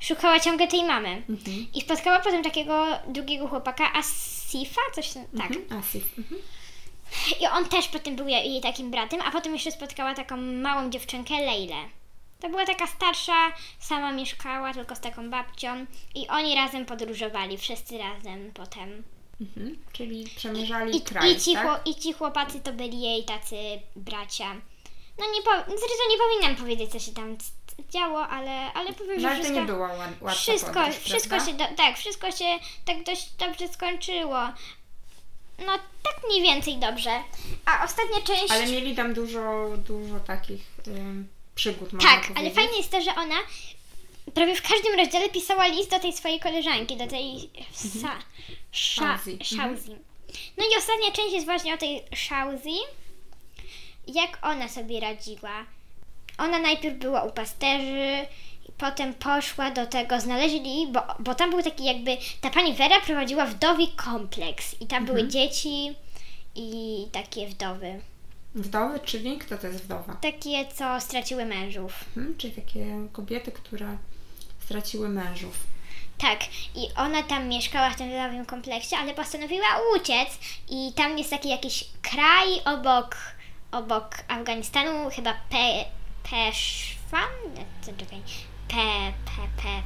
Szukała 0.00 0.40
ciągle 0.40 0.68
tej 0.68 0.84
mamy. 0.84 1.08
Mhm. 1.28 1.66
I 1.74 1.80
spotkała 1.80 2.20
potem 2.20 2.42
takiego 2.42 2.86
drugiego 3.08 3.48
chłopaka, 3.48 3.92
Asifa, 3.94 4.80
coś 4.94 5.12
tak. 5.38 5.50
Mhm. 5.50 5.80
Asif. 5.80 6.04
Mhm. 6.18 6.40
I 7.40 7.46
on 7.46 7.64
też 7.64 7.88
potem 7.88 8.16
był 8.16 8.28
jej 8.28 8.52
jej 8.52 8.60
takim 8.60 8.90
bratem, 8.90 9.20
a 9.24 9.30
potem 9.30 9.52
jeszcze 9.52 9.72
spotkała 9.72 10.14
taką 10.14 10.36
małą 10.36 10.90
dziewczynkę, 10.90 11.34
Leilę. 11.34 11.74
To 12.40 12.48
była 12.48 12.66
taka 12.66 12.86
starsza, 12.86 13.52
sama 13.80 14.12
mieszkała 14.12 14.74
tylko 14.74 14.96
z 14.96 15.00
taką 15.00 15.30
babcią 15.30 15.86
i 16.14 16.28
oni 16.28 16.54
razem 16.54 16.86
podróżowali, 16.86 17.58
wszyscy 17.58 17.98
razem 17.98 18.50
potem. 18.54 19.02
Mhm. 19.40 19.78
Czyli 19.92 20.24
przemierzali 20.36 20.96
I, 20.96 21.02
kraj, 21.02 21.32
i, 21.32 21.40
ci, 21.40 21.52
tak? 21.54 21.66
chło- 21.66 21.80
I 21.84 21.94
ci 21.94 22.12
chłopacy 22.12 22.60
to 22.60 22.72
byli 22.72 23.00
jej 23.00 23.24
tacy 23.24 23.56
bracia. 23.96 24.54
No 25.18 25.24
nie 25.34 25.42
po, 25.42 25.50
zresztą 25.50 26.04
nie 26.10 26.18
powinnam 26.18 26.56
powiedzieć, 26.56 26.90
co 26.92 26.98
się 26.98 27.12
tam 27.12 27.36
działo, 27.90 28.26
ale, 28.28 28.72
ale 28.72 28.92
powiem, 28.92 29.22
No 29.22 29.28
że 29.28 29.28
to 29.28 29.34
wszystko, 29.34 29.60
nie 29.60 29.66
była 29.66 29.92
łatwa 29.92 30.30
wszystko, 30.30 30.72
podróż, 30.74 30.96
wszystko 30.96 31.40
się, 31.40 31.54
do, 31.54 31.64
tak, 31.76 31.96
wszystko 31.96 32.30
się 32.30 32.44
tak 32.84 33.04
dość 33.04 33.30
dobrze 33.32 33.68
skończyło. 33.68 34.38
No 35.66 35.72
tak 36.02 36.20
mniej 36.28 36.42
więcej 36.42 36.78
dobrze. 36.78 37.10
A 37.66 37.84
ostatnia 37.84 38.20
część... 38.24 38.50
Ale 38.52 38.66
mieli 38.66 38.96
tam 38.96 39.14
dużo, 39.14 39.68
dużo 39.86 40.20
takich 40.20 40.66
ym, 40.86 41.28
przygód, 41.58 41.88
Tak, 42.02 42.20
powiedzieć. 42.20 42.36
ale 42.38 42.50
fajne 42.50 42.76
jest 42.76 42.90
to, 42.90 43.00
że 43.02 43.14
ona 43.14 43.34
prawie 44.34 44.54
w 44.56 44.62
każdym 44.62 44.94
rozdziale 44.98 45.28
pisała 45.28 45.66
list 45.66 45.90
do 45.90 45.98
tej 45.98 46.12
swojej 46.12 46.40
koleżanki, 46.40 46.96
do 46.96 47.06
tej 47.06 47.50
Sa, 47.74 48.12
sza. 48.72 49.14
Mhm. 49.14 49.78
No 50.58 50.64
i 50.64 50.78
ostatnia 50.78 51.10
część 51.12 51.32
jest 51.34 51.46
właśnie 51.46 51.74
o 51.74 51.78
tej 51.78 52.02
Shauzi. 52.16 52.76
Jak 54.06 54.38
ona 54.42 54.68
sobie 54.68 55.00
radziła. 55.00 55.64
Ona 56.38 56.58
najpierw 56.58 56.96
była 56.98 57.22
u 57.22 57.30
pasterzy, 57.32 58.26
potem 58.78 59.14
poszła 59.14 59.70
do 59.70 59.86
tego, 59.86 60.20
znaleźli, 60.20 60.86
bo, 60.92 61.00
bo 61.18 61.34
tam 61.34 61.50
był 61.50 61.62
taki 61.62 61.84
jakby, 61.84 62.16
ta 62.40 62.50
pani 62.50 62.74
Vera 62.74 63.00
prowadziła 63.00 63.46
wdowi 63.46 63.88
kompleks 63.88 64.74
i 64.80 64.86
tam 64.86 64.98
Mhm. 65.02 65.06
były 65.06 65.28
dzieci 65.28 65.94
i 66.54 67.06
takie 67.12 67.46
wdowy. 67.48 68.00
Wdowy, 68.58 69.00
czyli 69.00 69.38
kto 69.38 69.58
to 69.58 69.66
jest 69.66 69.84
wdowa? 69.84 70.14
Takie, 70.14 70.66
co 70.74 71.00
straciły 71.00 71.44
mężów. 71.44 72.04
Mhm. 72.16 72.38
Czyli 72.38 72.52
takie 72.52 73.08
kobiety, 73.12 73.52
które 73.52 73.98
straciły 74.64 75.08
mężów. 75.08 75.54
Tak, 76.18 76.40
i 76.74 76.88
ona 76.96 77.22
tam 77.22 77.48
mieszkała 77.48 77.90
w 77.90 77.96
tym 77.96 78.10
nowym 78.10 78.46
kompleksie, 78.46 78.94
ale 78.94 79.14
postanowiła 79.14 79.66
uciec 79.96 80.28
i 80.70 80.92
tam 80.92 81.18
jest 81.18 81.30
taki 81.30 81.48
jakiś 81.48 81.84
kraj 82.02 82.60
obok, 82.64 83.16
obok 83.72 84.14
Afganistanu, 84.28 85.10
chyba 85.10 85.34
Pe, 85.50 85.84
Peszwan? 86.22 87.64
Czekaj, 87.84 88.20
Pe, 88.68 89.12
Pe, 89.24 89.62
Pe. 89.62 89.82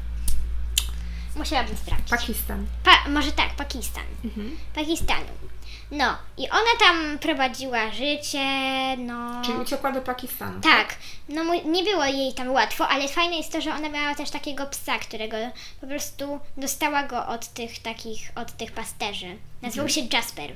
Musiałabym 1.36 1.76
sprawdzić. 1.76 2.10
Pakistan. 2.10 2.66
Pa, 2.84 3.08
może 3.10 3.32
tak, 3.32 3.56
Pakistan. 3.56 4.04
Mhm. 4.24 4.56
Pakistanu. 4.74 5.51
No, 5.94 6.16
i 6.38 6.50
ona 6.50 6.70
tam 6.80 7.18
prowadziła 7.18 7.90
życie, 7.90 8.46
no... 8.98 9.42
Czyli 9.44 9.58
uciekła 9.58 9.92
do 9.92 10.00
Pakistanu. 10.00 10.60
Tak, 10.60 10.96
no 11.28 11.44
mu- 11.44 11.70
nie 11.70 11.82
było 11.84 12.04
jej 12.04 12.34
tam 12.34 12.50
łatwo, 12.50 12.88
ale 12.88 13.08
fajne 13.08 13.36
jest 13.36 13.52
to, 13.52 13.60
że 13.60 13.74
ona 13.74 13.88
miała 13.88 14.14
też 14.14 14.30
takiego 14.30 14.66
psa, 14.66 14.98
którego 14.98 15.36
po 15.80 15.86
prostu 15.86 16.40
dostała 16.56 17.02
go 17.02 17.26
od 17.26 17.48
tych 17.48 17.78
takich, 17.82 18.32
od 18.34 18.52
tych 18.56 18.72
pasterzy. 18.72 19.36
Nazywał 19.62 19.88
się 19.88 20.00
Jasper. 20.12 20.52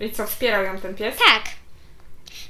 I 0.00 0.12
co, 0.12 0.26
wspierał 0.26 0.64
ją 0.64 0.78
ten 0.80 0.94
pies? 0.94 1.16
Tak. 1.16 1.44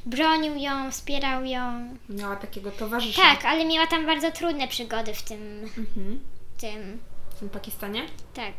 Bronił 0.06 0.54
ją, 0.56 0.90
wspierał 0.90 1.44
ją. 1.44 1.94
Miała 2.08 2.36
takiego 2.36 2.70
towarzysza. 2.70 3.22
Tak, 3.22 3.44
ale 3.44 3.64
miała 3.64 3.86
tam 3.86 4.06
bardzo 4.06 4.32
trudne 4.32 4.68
przygody 4.68 5.14
w 5.14 5.22
tym, 5.22 5.62
Mhm. 5.78 6.20
tym, 6.58 6.98
W 7.30 7.38
tym 7.38 7.48
Pakistanie? 7.48 8.02
tak. 8.34 8.52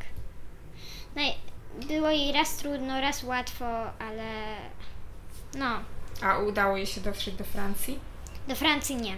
No 1.15 1.21
i 1.21 1.33
było 1.87 2.09
jej 2.09 2.31
raz 2.31 2.57
trudno, 2.57 3.01
raz 3.01 3.23
łatwo, 3.23 3.65
ale 3.99 4.55
no, 5.57 5.79
A 6.21 6.37
udało 6.37 6.77
jej 6.77 6.85
się 6.87 7.01
dotrzeć 7.01 7.35
do 7.35 7.43
Francji? 7.43 7.99
do 8.47 8.55
Francji 8.55 8.95
nie. 8.95 9.15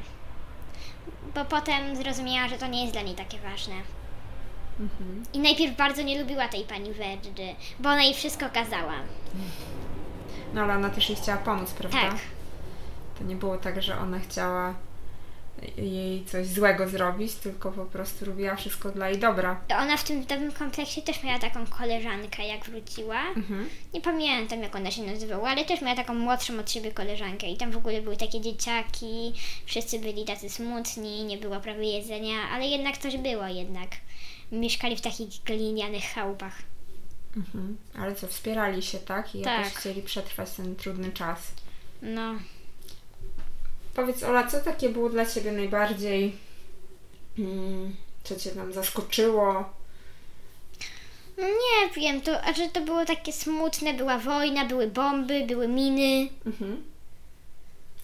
Bo 1.36 1.46
potem 1.46 1.96
zrozumiała, 1.96 2.48
że 2.48 2.58
to 2.58 2.68
nie 2.68 2.82
jest 2.82 2.94
dla 2.94 3.02
niej 3.02 3.16
takie 3.16 3.40
ważne. 3.40 3.76
Mhm. 4.80 5.24
I 5.34 5.40
najpierw 5.40 5.76
bardzo 5.78 6.02
nie 6.02 6.20
lubiła 6.22 6.48
tej 6.48 6.64
pani 6.64 6.94
Werdy, 6.94 7.56
bo 7.80 7.90
ona 7.90 8.04
jej 8.04 8.14
wszystko 8.14 8.50
kazała. 8.50 8.94
No 10.54 10.62
ale 10.62 10.76
ona 10.76 10.90
też 10.90 11.10
jej 11.10 11.18
chciała 11.18 11.38
pomóc, 11.38 11.72
prawda? 11.72 11.98
Tak. 12.02 12.18
To 13.18 13.24
nie 13.24 13.36
było 13.36 13.58
tak, 13.58 13.82
że 13.82 14.00
ona 14.00 14.20
chciała 14.20 14.74
jej 15.78 16.26
coś 16.26 16.48
złego 16.48 16.90
zrobić, 16.90 17.34
tylko 17.34 17.72
po 17.72 17.86
prostu 17.86 18.26
robiła 18.26 18.56
wszystko 18.56 18.90
dla 18.92 19.10
jej 19.10 19.20
dobra. 19.20 19.62
Ona 19.80 19.98
w 19.98 20.04
tym 20.04 20.26
nowym 20.30 20.52
kompleksie 20.52 21.02
też 21.02 21.24
miała 21.24 21.40
taką 21.40 21.68
koleżankę, 21.68 22.48
jak 22.48 22.64
wróciła. 22.66 23.22
Mhm. 23.36 23.70
Nie 23.94 24.02
pamiętam, 24.02 24.62
jak 24.62 24.76
ona 24.76 24.92
się 24.92 25.04
nazywała, 25.04 25.50
ale 25.50 25.66
też 25.66 25.82
miała 25.82 25.96
taką 25.96 26.14
młodszą 26.14 26.60
od 26.60 26.72
siebie 26.72 26.92
koleżankę. 26.92 27.48
I 27.48 27.58
tam 27.58 27.72
w 27.72 27.78
ogóle 27.78 28.02
były 28.02 28.18
takie 28.18 28.42
dzieciaki, 28.42 29.34
wszyscy 29.66 30.00
byli 30.00 30.26
tacy 30.26 30.50
smutni, 30.50 31.24
nie 31.24 31.38
było 31.38 31.60
prawie 31.60 31.92
jedzenia, 31.92 32.36
ale 32.54 32.68
jednak 32.68 32.98
coś 32.98 33.18
było 33.18 33.48
jednak. 33.48 33.90
Mieszkali 34.52 34.98
w 34.98 35.02
takich 35.02 35.44
glinianych 35.46 36.04
chałupach. 36.04 36.54
Mhm. 37.38 37.78
Ale 38.00 38.16
co, 38.16 38.28
wspierali 38.28 38.82
się, 38.82 38.98
tak? 38.98 39.36
I 39.36 39.40
jakoś 39.40 39.68
Tak. 39.72 39.80
chcieli 39.80 40.02
przetrwać 40.02 40.52
ten 40.52 40.76
trudny 40.76 41.12
czas. 41.12 41.52
No, 42.02 42.34
Powiedz 44.00 44.24
Ola, 44.24 44.48
co 44.48 44.60
takie 44.60 44.90
było 44.90 45.10
dla 45.10 45.26
Ciebie 45.26 45.52
najbardziej, 45.52 46.36
mm, 47.40 47.96
co 48.24 48.36
Cię 48.36 48.52
tam 48.52 48.74
zaskoczyło? 48.74 49.70
no 51.38 51.48
nie 51.48 51.90
wiem, 51.96 52.22
to, 52.22 52.42
a 52.42 52.54
że 52.54 52.68
to 52.68 52.82
było 52.82 53.06
takie 53.06 53.34
smutne, 53.34 53.94
była 53.94 54.18
wojna, 54.20 54.66
były 54.66 54.88
bomby, 54.88 55.46
były 55.48 55.68
miny. 55.68 56.30
Mhm. 56.46 56.84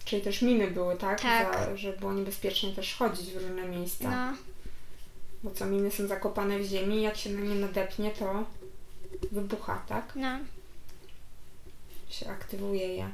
Czyli 0.04 0.22
też 0.22 0.42
miny 0.42 0.70
były, 0.70 0.96
tak? 0.96 1.20
Tak. 1.20 1.52
Za, 1.52 1.76
że 1.76 1.92
było 1.92 2.12
niebezpiecznie 2.12 2.72
też 2.72 2.94
chodzić 2.94 3.30
w 3.32 3.36
różne 3.36 3.68
miejsca. 3.68 4.10
No, 4.10 4.36
Bo 5.42 5.50
co, 5.50 5.66
miny 5.66 5.90
są 5.90 6.06
zakopane 6.06 6.58
w 6.58 6.64
ziemi, 6.64 7.02
jak 7.02 7.16
się 7.16 7.30
na 7.30 7.40
nie 7.40 7.54
nadepnie, 7.54 8.10
to 8.10 8.44
wybucha, 9.32 9.82
tak? 9.88 10.12
no. 10.16 10.38
Się 12.10 12.28
aktywuje 12.30 12.88
je. 12.96 13.10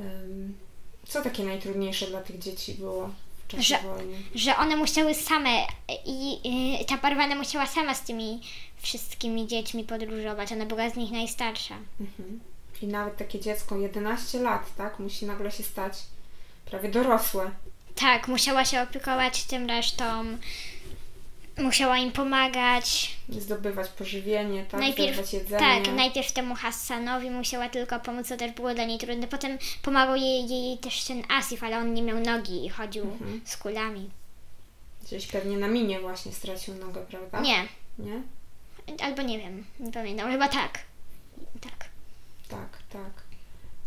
Ym, 0.00 0.54
co 1.08 1.22
takie 1.22 1.44
najtrudniejsze 1.44 2.06
dla 2.06 2.20
tych 2.22 2.38
dzieci 2.38 2.74
było 2.74 3.10
w 3.44 3.48
czasie 3.48 3.62
Że- 3.62 3.78
wojny? 3.88 4.16
że 4.34 4.56
one 4.56 4.76
musiały 4.76 5.14
same 5.14 5.50
i 6.06 6.38
y, 6.82 6.84
ta 6.84 6.98
Parwana 6.98 7.34
musiała 7.34 7.66
sama 7.66 7.94
z 7.94 8.02
tymi 8.02 8.40
wszystkimi 8.82 9.46
dziećmi 9.46 9.84
podróżować. 9.84 10.52
Ona 10.52 10.66
była 10.66 10.90
z 10.90 10.96
nich 10.96 11.10
najstarsza. 11.12 11.74
Mhm. 12.00 12.40
I 12.82 12.86
nawet 12.86 13.16
takie 13.16 13.40
dziecko, 13.40 13.76
11 13.76 14.38
lat, 14.40 14.76
tak? 14.76 14.98
Musi 14.98 15.26
nagle 15.26 15.50
się 15.52 15.62
stać 15.62 15.98
prawie 16.64 16.88
dorosłe. 16.88 17.50
Tak, 17.94 18.28
musiała 18.28 18.64
się 18.64 18.82
opiekować 18.82 19.44
tym 19.44 19.66
resztą. 19.66 20.24
Musiała 21.58 21.98
im 21.98 22.12
pomagać. 22.12 23.16
Zdobywać 23.28 23.88
pożywienie, 23.88 24.64
tak? 24.64 24.80
najpierw, 24.80 25.32
jedzenie. 25.32 25.58
tak, 25.84 25.94
najpierw 25.94 26.32
temu 26.32 26.54
Hassanowi 26.54 27.30
musiała 27.30 27.68
tylko 27.68 28.00
pomóc, 28.00 28.26
co 28.28 28.36
też 28.36 28.52
było 28.52 28.74
dla 28.74 28.84
niej 28.84 28.98
trudne. 28.98 29.26
Potem 29.28 29.58
pomagał 29.82 30.16
jej, 30.16 30.48
jej 30.48 30.78
też 30.78 31.04
ten 31.04 31.22
Asif, 31.30 31.62
ale 31.64 31.78
on 31.78 31.94
nie 31.94 32.02
miał 32.02 32.20
nogi 32.20 32.66
i 32.66 32.68
chodził 32.68 33.04
Mhm. 33.04 33.40
z 33.44 33.56
kulami. 33.56 34.10
Gdzieś 35.02 35.26
pewnie 35.26 35.56
na 35.58 35.68
minie 35.68 36.00
właśnie 36.00 36.32
stracił 36.32 36.74
nogę, 36.74 37.00
prawda? 37.10 37.40
Nie, 37.40 37.68
Nie? 37.98 38.22
albo 39.02 39.22
nie 39.22 39.38
wiem, 39.38 39.64
nie 39.80 39.92
pamiętam, 39.92 40.30
chyba 40.30 40.48
tak. 40.48 40.78
Tak. 41.60 41.88
Tak, 42.48 42.78
tak. 42.90 43.12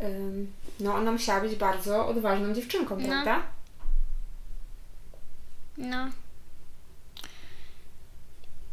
Ym, 0.08 0.54
no 0.80 0.94
ona 0.96 1.12
musiała 1.12 1.42
być 1.42 1.56
bardzo 1.56 2.08
odważną 2.08 2.54
dziewczynką, 2.54 2.98
No. 3.00 3.08
prawda? 3.08 3.42
No. 5.78 6.10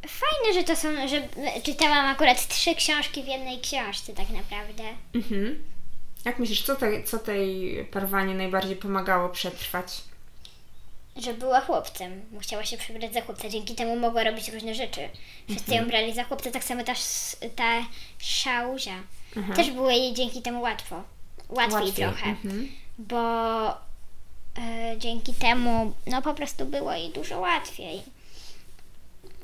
Fajne, 0.08 0.60
że 0.60 0.64
to 0.64 0.76
są, 0.76 1.08
że 1.08 1.28
czytałam 1.62 2.06
akurat 2.06 2.48
trzy 2.48 2.74
książki 2.74 3.22
w 3.22 3.26
jednej 3.26 3.60
książce 3.60 4.12
tak 4.12 4.30
naprawdę. 4.30 4.82
Mhm. 5.14 5.64
Jak 6.24 6.38
myślisz, 6.38 6.62
co, 6.62 6.76
te, 6.76 7.02
co 7.02 7.18
tej 7.18 7.84
parwanie 7.84 8.34
najbardziej 8.34 8.76
pomagało 8.76 9.28
przetrwać? 9.28 10.02
Że 11.16 11.34
była 11.34 11.60
chłopcem. 11.60 12.22
Musiała 12.32 12.64
się 12.64 12.76
przebrać 12.76 13.14
za 13.14 13.20
chłopca. 13.20 13.48
Dzięki 13.48 13.74
temu 13.74 13.96
mogła 13.96 14.24
robić 14.24 14.48
różne 14.48 14.74
rzeczy. 14.74 15.08
Wszyscy 15.50 15.74
ją 15.74 15.88
brali 15.88 16.14
za 16.14 16.24
chłopca, 16.24 16.50
tak 16.50 16.64
samo 16.64 16.84
ta, 16.84 16.92
ta 17.56 17.84
Szauzia. 18.18 18.94
Mhm. 19.36 19.56
Też 19.56 19.70
było 19.70 19.90
jej 19.90 20.14
dzięki 20.14 20.42
temu 20.42 20.60
łatwo. 20.60 21.02
Łatwiej, 21.48 21.92
trochę. 21.92 22.26
Mhm. 22.26 22.68
Bo 22.98 23.70
e, 23.70 23.74
dzięki 24.98 25.34
temu 25.34 25.92
no 26.06 26.22
po 26.22 26.34
prostu 26.34 26.66
było 26.66 26.92
jej 26.92 27.10
dużo 27.10 27.40
łatwiej. 27.40 28.02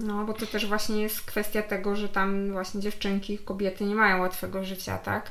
No, 0.01 0.25
bo 0.25 0.33
to 0.33 0.47
też 0.47 0.67
właśnie 0.67 1.03
jest 1.03 1.21
kwestia 1.23 1.63
tego, 1.63 1.97
że 1.97 2.09
tam 2.09 2.53
właśnie 2.53 2.81
dziewczynki, 2.81 3.39
kobiety 3.39 3.85
nie 3.85 3.95
mają 3.95 4.21
łatwego 4.21 4.65
życia, 4.65 4.99
tak? 4.99 5.31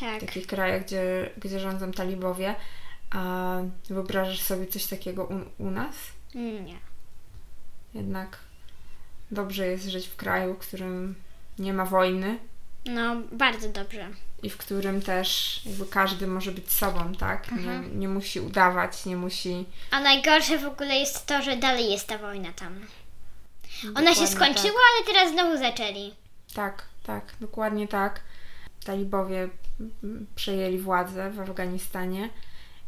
Tak. 0.00 0.16
W 0.16 0.26
takich 0.26 0.46
krajach, 0.46 0.84
gdzie, 0.84 1.30
gdzie 1.36 1.60
rządzą 1.60 1.92
talibowie. 1.92 2.54
A 3.10 3.56
wyobrażasz 3.88 4.40
sobie 4.40 4.66
coś 4.66 4.86
takiego 4.86 5.24
u, 5.24 5.62
u 5.62 5.70
nas? 5.70 5.94
Nie. 6.34 6.78
jednak 7.94 8.38
dobrze 9.30 9.66
jest 9.66 9.84
żyć 9.84 10.06
w 10.06 10.16
kraju, 10.16 10.54
w 10.54 10.58
którym 10.58 11.14
nie 11.58 11.72
ma 11.72 11.84
wojny. 11.84 12.38
No, 12.84 13.16
bardzo 13.32 13.68
dobrze. 13.68 14.08
I 14.42 14.50
w 14.50 14.56
którym 14.56 15.02
też 15.02 15.60
jakby 15.66 15.86
każdy 15.86 16.26
może 16.26 16.52
być 16.52 16.72
sobą, 16.72 17.14
tak? 17.14 17.52
Nie, 17.52 17.78
nie 17.94 18.08
musi 18.08 18.40
udawać, 18.40 19.06
nie 19.06 19.16
musi. 19.16 19.64
A 19.90 20.00
najgorsze 20.00 20.58
w 20.58 20.64
ogóle 20.64 20.94
jest 20.94 21.26
to, 21.26 21.42
że 21.42 21.56
dalej 21.56 21.90
jest 21.90 22.06
ta 22.06 22.18
wojna 22.18 22.52
tam. 22.52 22.86
Ona 23.94 24.14
się 24.14 24.26
skończyła, 24.26 24.72
tak. 24.72 24.82
ale 24.96 25.06
teraz 25.06 25.32
znowu 25.32 25.58
zaczęli. 25.58 26.14
Tak, 26.54 26.82
tak, 27.06 27.24
dokładnie 27.40 27.88
tak. 27.88 28.20
Talibowie 28.84 29.48
przejęli 30.36 30.78
władzę 30.78 31.30
w 31.30 31.40
Afganistanie 31.40 32.28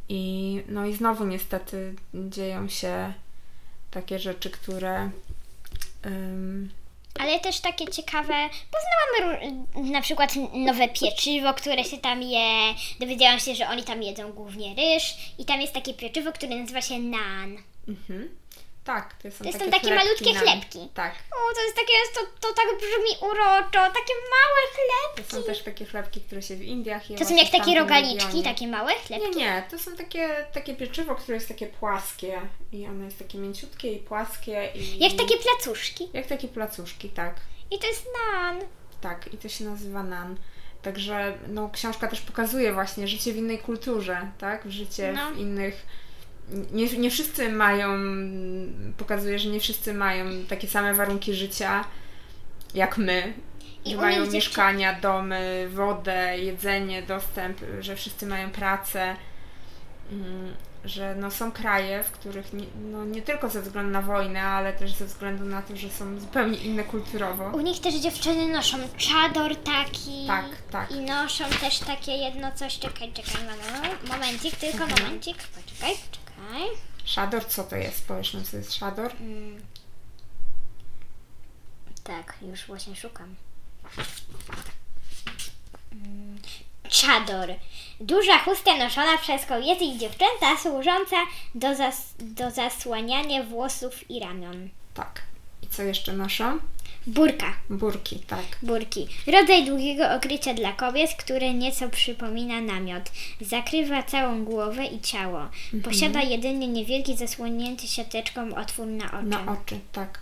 i 0.08 0.62
no 0.68 0.86
i 0.86 0.94
znowu 0.94 1.24
niestety 1.24 1.94
dzieją 2.14 2.68
się 2.68 3.12
takie 3.90 4.18
rzeczy, 4.18 4.50
które 4.50 5.10
ym, 6.06 6.70
Ale 7.20 7.40
też 7.40 7.60
takie 7.60 7.88
ciekawe, 7.88 8.34
poznałam 8.70 9.92
na 9.92 10.00
przykład 10.00 10.34
nowe 10.54 10.88
pieczywo, 10.88 11.54
które 11.54 11.84
się 11.84 11.98
tam 11.98 12.22
je. 12.22 12.74
Dowiedziałam 13.00 13.40
się, 13.40 13.54
że 13.54 13.68
oni 13.68 13.84
tam 13.84 14.02
jedzą 14.02 14.32
głównie 14.32 14.74
ryż 14.74 15.14
i 15.38 15.44
tam 15.44 15.60
jest 15.60 15.72
takie 15.72 15.94
pieczywo, 15.94 16.32
które 16.32 16.56
nazywa 16.56 16.80
się 16.80 16.98
nan. 16.98 17.56
mhm. 17.88 18.28
Tak, 18.88 19.14
to 19.22 19.30
są 19.30 19.44
To 19.44 19.52
są 19.52 19.58
takie, 19.58 19.70
takie 19.70 19.86
chlebki 19.88 20.04
malutkie 20.04 20.32
na- 20.34 20.40
chlebki. 20.40 20.88
Tak, 20.94 21.12
O, 21.32 21.54
to 21.54 21.60
jest 21.62 21.76
takie, 21.76 21.92
to, 22.14 22.20
to 22.40 22.54
tak 22.54 22.66
brzmi 22.78 23.28
uroczo, 23.30 23.70
takie 23.98 24.14
małe 24.34 24.60
to 24.66 24.76
chlebki. 25.14 25.34
są 25.36 25.42
też 25.42 25.62
takie 25.62 25.84
chlebki, 25.84 26.20
które 26.20 26.42
się 26.42 26.56
w 26.56 26.62
Indiach 26.62 27.10
je 27.10 27.18
To 27.18 27.24
są 27.24 27.34
jak 27.36 27.50
takie 27.50 27.74
rogaliczki, 27.78 28.24
regionie. 28.24 28.44
takie 28.44 28.66
małe 28.68 28.92
chlebki. 29.06 29.28
Nie, 29.30 29.34
nie, 29.36 29.64
to 29.70 29.78
są 29.78 29.96
takie, 29.96 30.46
takie 30.52 30.74
pieczywo, 30.76 31.14
które 31.14 31.34
jest 31.34 31.48
takie 31.48 31.66
płaskie 31.66 32.40
i 32.72 32.86
ono 32.86 33.04
jest 33.04 33.18
takie 33.18 33.38
mięciutkie 33.38 33.92
i 33.92 33.98
płaskie 33.98 34.70
i... 34.74 34.98
Jak 34.98 35.12
takie 35.12 35.34
placuszki. 35.36 36.08
Jak 36.12 36.26
takie 36.26 36.48
placuszki, 36.48 37.08
tak. 37.08 37.34
I 37.70 37.78
to 37.78 37.86
jest 37.86 38.06
nan. 38.32 38.60
Tak, 39.00 39.34
i 39.34 39.38
to 39.38 39.48
się 39.48 39.64
nazywa 39.64 40.02
nan. 40.02 40.36
Także 40.82 41.38
no, 41.48 41.70
książka 41.72 42.08
też 42.08 42.20
pokazuje 42.20 42.72
właśnie 42.72 43.08
życie 43.08 43.32
w 43.32 43.36
innej 43.36 43.58
kulturze, 43.58 44.30
tak? 44.38 44.70
Życie 44.70 45.12
No. 45.12 45.30
w 45.30 45.38
innych. 45.38 45.86
Nie, 46.72 46.86
nie 46.98 47.10
wszyscy 47.10 47.48
mają, 47.52 47.88
pokazuje, 48.96 49.38
że 49.38 49.48
nie 49.48 49.60
wszyscy 49.60 49.94
mają 49.94 50.26
takie 50.48 50.68
same 50.68 50.94
warunki 50.94 51.34
życia 51.34 51.84
jak 52.74 52.98
my. 52.98 53.32
I 53.84 53.96
mają 53.96 54.26
mieszkania, 54.30 55.00
domy, 55.00 55.68
wodę, 55.72 56.38
jedzenie, 56.38 57.02
dostęp, 57.02 57.58
że 57.80 57.96
wszyscy 57.96 58.26
mają 58.26 58.50
pracę. 58.50 59.16
Mm, 60.12 60.54
Że 60.84 61.14
no, 61.14 61.30
są 61.30 61.52
kraje, 61.52 62.02
w 62.04 62.10
których 62.10 62.52
nie, 62.52 62.64
no, 62.92 63.04
nie 63.04 63.22
tylko 63.22 63.48
ze 63.48 63.62
względu 63.62 63.90
na 63.92 64.02
wojnę, 64.02 64.42
ale 64.42 64.72
też 64.72 64.92
ze 64.94 65.04
względu 65.04 65.44
na 65.44 65.62
to, 65.62 65.76
że 65.76 65.90
są 65.90 66.20
zupełnie 66.20 66.58
inne 66.58 66.84
kulturowo. 66.84 67.44
U 67.54 67.60
nich 67.60 67.80
też 67.80 67.94
dziewczyny 67.94 68.48
noszą 68.48 68.76
czador 68.96 69.56
taki. 69.56 70.26
Tak, 70.26 70.44
tak. 70.70 70.90
I 70.90 71.00
noszą 71.00 71.44
też 71.60 71.78
takie 71.78 72.12
jedno 72.12 72.52
coś. 72.52 72.78
Czekaj, 72.78 73.12
czekaj, 73.12 73.34
mamo. 73.44 73.94
Momencik, 74.08 74.56
tylko 74.56 74.84
Mhm. 74.84 75.02
momencik. 75.04 75.36
Poczekaj, 75.36 75.94
poczekaj. 76.10 76.27
Szador, 77.04 77.44
co 77.46 77.64
to 77.64 77.76
jest? 77.76 78.06
Powiesz 78.08 78.34
nam, 78.34 78.44
co 78.44 78.56
jest 78.56 78.74
szador? 78.74 79.12
Mm. 79.20 79.60
Tak, 82.04 82.34
już 82.42 82.66
właśnie 82.66 82.96
szukam. 82.96 83.34
Mm. 85.92 86.38
Czador. 86.88 87.48
Duża 88.00 88.38
chustka 88.38 88.76
noszona 88.76 89.18
przez 89.18 89.44
kobiety 89.46 89.84
i 89.84 89.98
dziewczęta, 89.98 90.56
służąca 90.62 91.16
do, 91.54 91.68
zas- 91.68 92.14
do 92.18 92.50
zasłaniania 92.50 93.42
włosów 93.42 94.10
i 94.10 94.20
ramion. 94.20 94.68
Tak. 94.94 95.22
I 95.62 95.66
co 95.66 95.82
jeszcze 95.82 96.12
noszą? 96.12 96.58
Burka. 97.08 97.52
Burki, 97.70 98.18
tak. 98.18 98.44
Burki. 98.62 99.08
Rodzaj 99.26 99.66
długiego 99.66 100.14
okrycia 100.14 100.54
dla 100.54 100.72
kobiet, 100.72 101.10
które 101.18 101.54
nieco 101.54 101.88
przypomina 101.88 102.60
namiot. 102.60 103.12
Zakrywa 103.40 104.02
całą 104.02 104.44
głowę 104.44 104.86
i 104.86 105.00
ciało. 105.00 105.40
Mhm. 105.40 105.82
Posiada 105.82 106.22
jedynie 106.22 106.68
niewielki 106.68 107.16
zasłonięty 107.16 107.86
siateczką 107.86 108.54
otwór 108.54 108.86
na 108.86 109.06
oczy. 109.06 109.26
Na 109.26 109.52
oczy, 109.52 109.80
tak. 109.92 110.18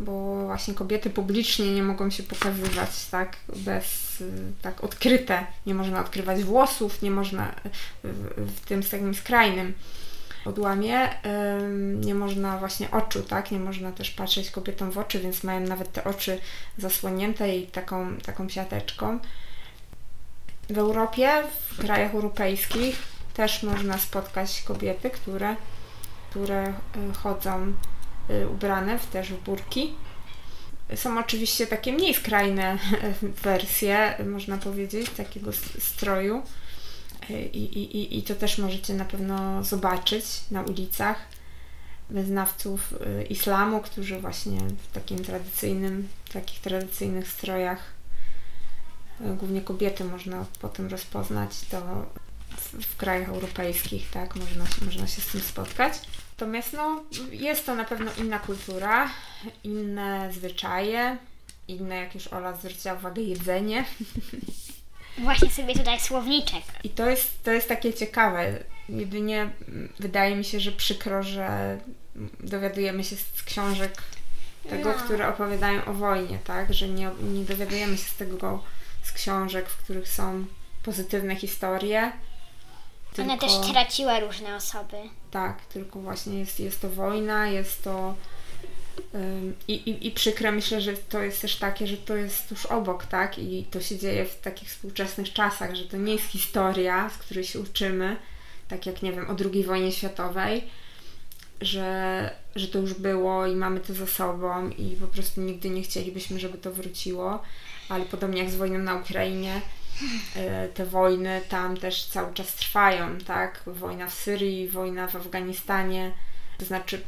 Bo 0.00 0.44
właśnie 0.46 0.74
kobiety 0.74 1.10
publicznie 1.10 1.74
nie 1.74 1.82
mogą 1.82 2.10
się 2.10 2.22
pokazywać 2.22 3.06
tak 3.10 3.36
bez, 3.56 4.22
tak 4.62 4.84
odkryte. 4.84 5.46
Nie 5.66 5.74
można 5.74 6.00
odkrywać 6.00 6.44
włosów, 6.44 7.02
nie 7.02 7.10
można 7.10 7.54
w, 8.04 8.52
w 8.56 8.60
tym 8.60 8.82
takim 8.82 9.14
skrajnym 9.14 9.74
odłamie. 10.48 11.08
Nie 11.94 12.14
można 12.14 12.58
właśnie 12.58 12.90
oczu, 12.90 13.22
tak? 13.22 13.50
Nie 13.50 13.58
można 13.58 13.92
też 13.92 14.10
patrzeć 14.10 14.50
kobietom 14.50 14.90
w 14.90 14.98
oczy, 14.98 15.20
więc 15.20 15.44
mają 15.44 15.60
nawet 15.60 15.92
te 15.92 16.04
oczy 16.04 16.40
zasłonięte 16.78 17.56
i 17.56 17.66
taką, 17.66 18.16
taką 18.16 18.48
siateczką. 18.48 19.18
W 20.70 20.78
Europie, 20.78 21.30
w 21.68 21.78
krajach 21.78 22.14
europejskich 22.14 23.02
też 23.34 23.62
można 23.62 23.98
spotkać 23.98 24.62
kobiety, 24.62 25.10
które, 25.10 25.56
które 26.30 26.68
y, 26.68 26.72
chodzą 27.22 27.72
y, 28.30 28.48
ubrane 28.48 28.98
w, 28.98 29.06
też 29.06 29.32
w 29.32 29.44
burki. 29.44 29.94
Są 30.94 31.18
oczywiście 31.18 31.66
takie 31.66 31.92
mniej 31.92 32.14
skrajne 32.14 32.78
wersje, 33.42 34.14
można 34.26 34.58
powiedzieć, 34.58 35.10
takiego 35.10 35.52
stroju. 35.78 36.42
I, 37.30 37.58
i, 37.58 38.18
i, 38.18 38.22
to 38.22 38.34
też 38.34 38.58
możecie 38.58 38.94
na 38.94 39.04
pewno 39.04 39.64
zobaczyć 39.64 40.24
na 40.50 40.62
ulicach 40.62 41.16
wyznawców 42.10 42.92
y, 42.92 43.22
islamu, 43.22 43.80
którzy 43.80 44.20
właśnie 44.20 44.60
w 44.60 44.92
takim 44.92 45.24
tradycyjnym, 45.24 46.08
takich 46.32 46.60
tradycyjnych 46.60 47.28
strojach, 47.28 47.92
y, 49.20 49.34
głównie 49.36 49.60
kobiety 49.60 50.04
można 50.04 50.44
potem 50.60 50.86
rozpoznać, 50.86 51.50
to 51.70 52.06
w, 52.56 52.86
w 52.86 52.96
krajach 52.96 53.28
europejskich, 53.28 54.10
tak, 54.10 54.36
można, 54.36 54.64
można 54.84 55.06
się 55.06 55.20
z 55.20 55.26
tym 55.26 55.40
spotkać. 55.40 55.92
Natomiast 56.30 56.72
no, 56.72 57.02
jest 57.30 57.66
to 57.66 57.74
na 57.74 57.84
pewno 57.84 58.10
inna 58.18 58.38
kultura, 58.38 59.10
inne 59.64 60.32
zwyczaje, 60.32 61.16
inne, 61.68 61.96
jak 61.96 62.14
już 62.14 62.28
Ola 62.28 62.56
zwróciła 62.56 62.94
uwagę, 62.94 63.22
jedzenie. 63.22 63.84
Właśnie 65.18 65.50
sobie 65.50 65.74
tutaj 65.74 66.00
słowniczek. 66.00 66.62
I 66.84 66.90
to 66.90 67.10
jest, 67.10 67.42
to 67.42 67.50
jest 67.50 67.68
takie 67.68 67.94
ciekawe. 67.94 68.58
Jedynie 68.88 69.50
wydaje 69.98 70.36
mi 70.36 70.44
się, 70.44 70.60
że 70.60 70.72
przykro, 70.72 71.22
że 71.22 71.78
dowiadujemy 72.40 73.04
się 73.04 73.16
z 73.16 73.42
książek 73.42 74.02
tego, 74.70 74.88
No. 74.88 75.04
które 75.04 75.28
opowiadają 75.28 75.84
o 75.84 75.92
wojnie, 75.92 76.38
tak? 76.44 76.74
Że 76.74 76.88
nie, 76.88 77.10
nie 77.22 77.44
dowiadujemy 77.44 77.96
się 77.96 78.04
z 78.04 78.14
tego 78.16 78.62
z 79.02 79.12
książek, 79.12 79.68
w 79.68 79.76
których 79.84 80.08
są 80.08 80.44
pozytywne 80.82 81.36
historie. 81.36 82.12
Ona 83.18 83.38
też 83.38 83.52
traciła 83.72 84.20
różne 84.20 84.56
osoby. 84.56 84.96
Tak, 85.30 85.60
tylko 85.60 86.00
właśnie 86.00 86.38
jest, 86.38 86.60
jest 86.60 86.80
to 86.80 86.90
wojna, 86.90 87.46
jest 87.48 87.84
to. 87.84 88.14
I, 89.68 89.72
i, 89.72 90.06
I 90.06 90.10
przykre 90.10 90.52
myślę, 90.52 90.80
że 90.80 90.92
to 90.92 91.22
jest 91.22 91.42
też 91.42 91.56
takie, 91.56 91.86
że 91.86 91.96
to 91.96 92.16
jest 92.16 92.48
tuż 92.48 92.66
obok, 92.66 93.06
tak? 93.06 93.38
I 93.38 93.64
to 93.70 93.80
się 93.80 93.98
dzieje 93.98 94.24
w 94.24 94.40
takich 94.40 94.68
współczesnych 94.68 95.32
czasach, 95.32 95.74
że 95.74 95.84
to 95.84 95.96
nie 95.96 96.12
jest 96.12 96.24
historia, 96.24 97.10
z 97.10 97.16
której 97.18 97.44
się 97.44 97.60
uczymy, 97.60 98.16
tak 98.68 98.86
jak 98.86 99.02
nie 99.02 99.12
wiem, 99.12 99.30
o 99.30 99.36
II 99.52 99.64
wojnie 99.64 99.92
światowej, 99.92 100.64
że, 101.60 102.30
że 102.56 102.68
to 102.68 102.78
już 102.78 102.94
było 102.94 103.46
i 103.46 103.56
mamy 103.56 103.80
to 103.80 103.94
za 103.94 104.06
sobą 104.06 104.70
i 104.70 104.96
po 104.96 105.06
prostu 105.06 105.40
nigdy 105.40 105.70
nie 105.70 105.82
chcielibyśmy, 105.82 106.38
żeby 106.40 106.58
to 106.58 106.72
wróciło. 106.72 107.42
Ale 107.88 108.04
podobnie 108.04 108.42
jak 108.42 108.50
z 108.50 108.56
wojną 108.56 108.78
na 108.78 108.94
Ukrainie, 108.94 109.60
e, 110.36 110.68
te 110.68 110.86
wojny 110.86 111.40
tam 111.48 111.76
też 111.76 112.04
cały 112.04 112.34
czas 112.34 112.54
trwają, 112.54 113.18
tak? 113.18 113.62
Wojna 113.66 114.06
w 114.06 114.14
Syrii, 114.14 114.68
wojna 114.68 115.06
w 115.06 115.16
Afganistanie. 115.16 116.12
To 116.58 116.64
znaczy, 116.64 117.00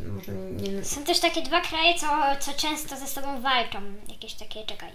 mm, 0.00 0.16
może 0.16 0.32
nie, 0.32 0.84
Są 0.84 1.04
też 1.04 1.20
takie 1.20 1.42
dwa 1.42 1.60
kraje, 1.60 1.94
co, 1.98 2.06
co 2.40 2.52
często 2.52 2.96
ze 2.96 3.06
sobą 3.06 3.40
walczą. 3.40 3.80
Jakieś 4.08 4.34
takie, 4.34 4.66
czekaj. 4.66 4.92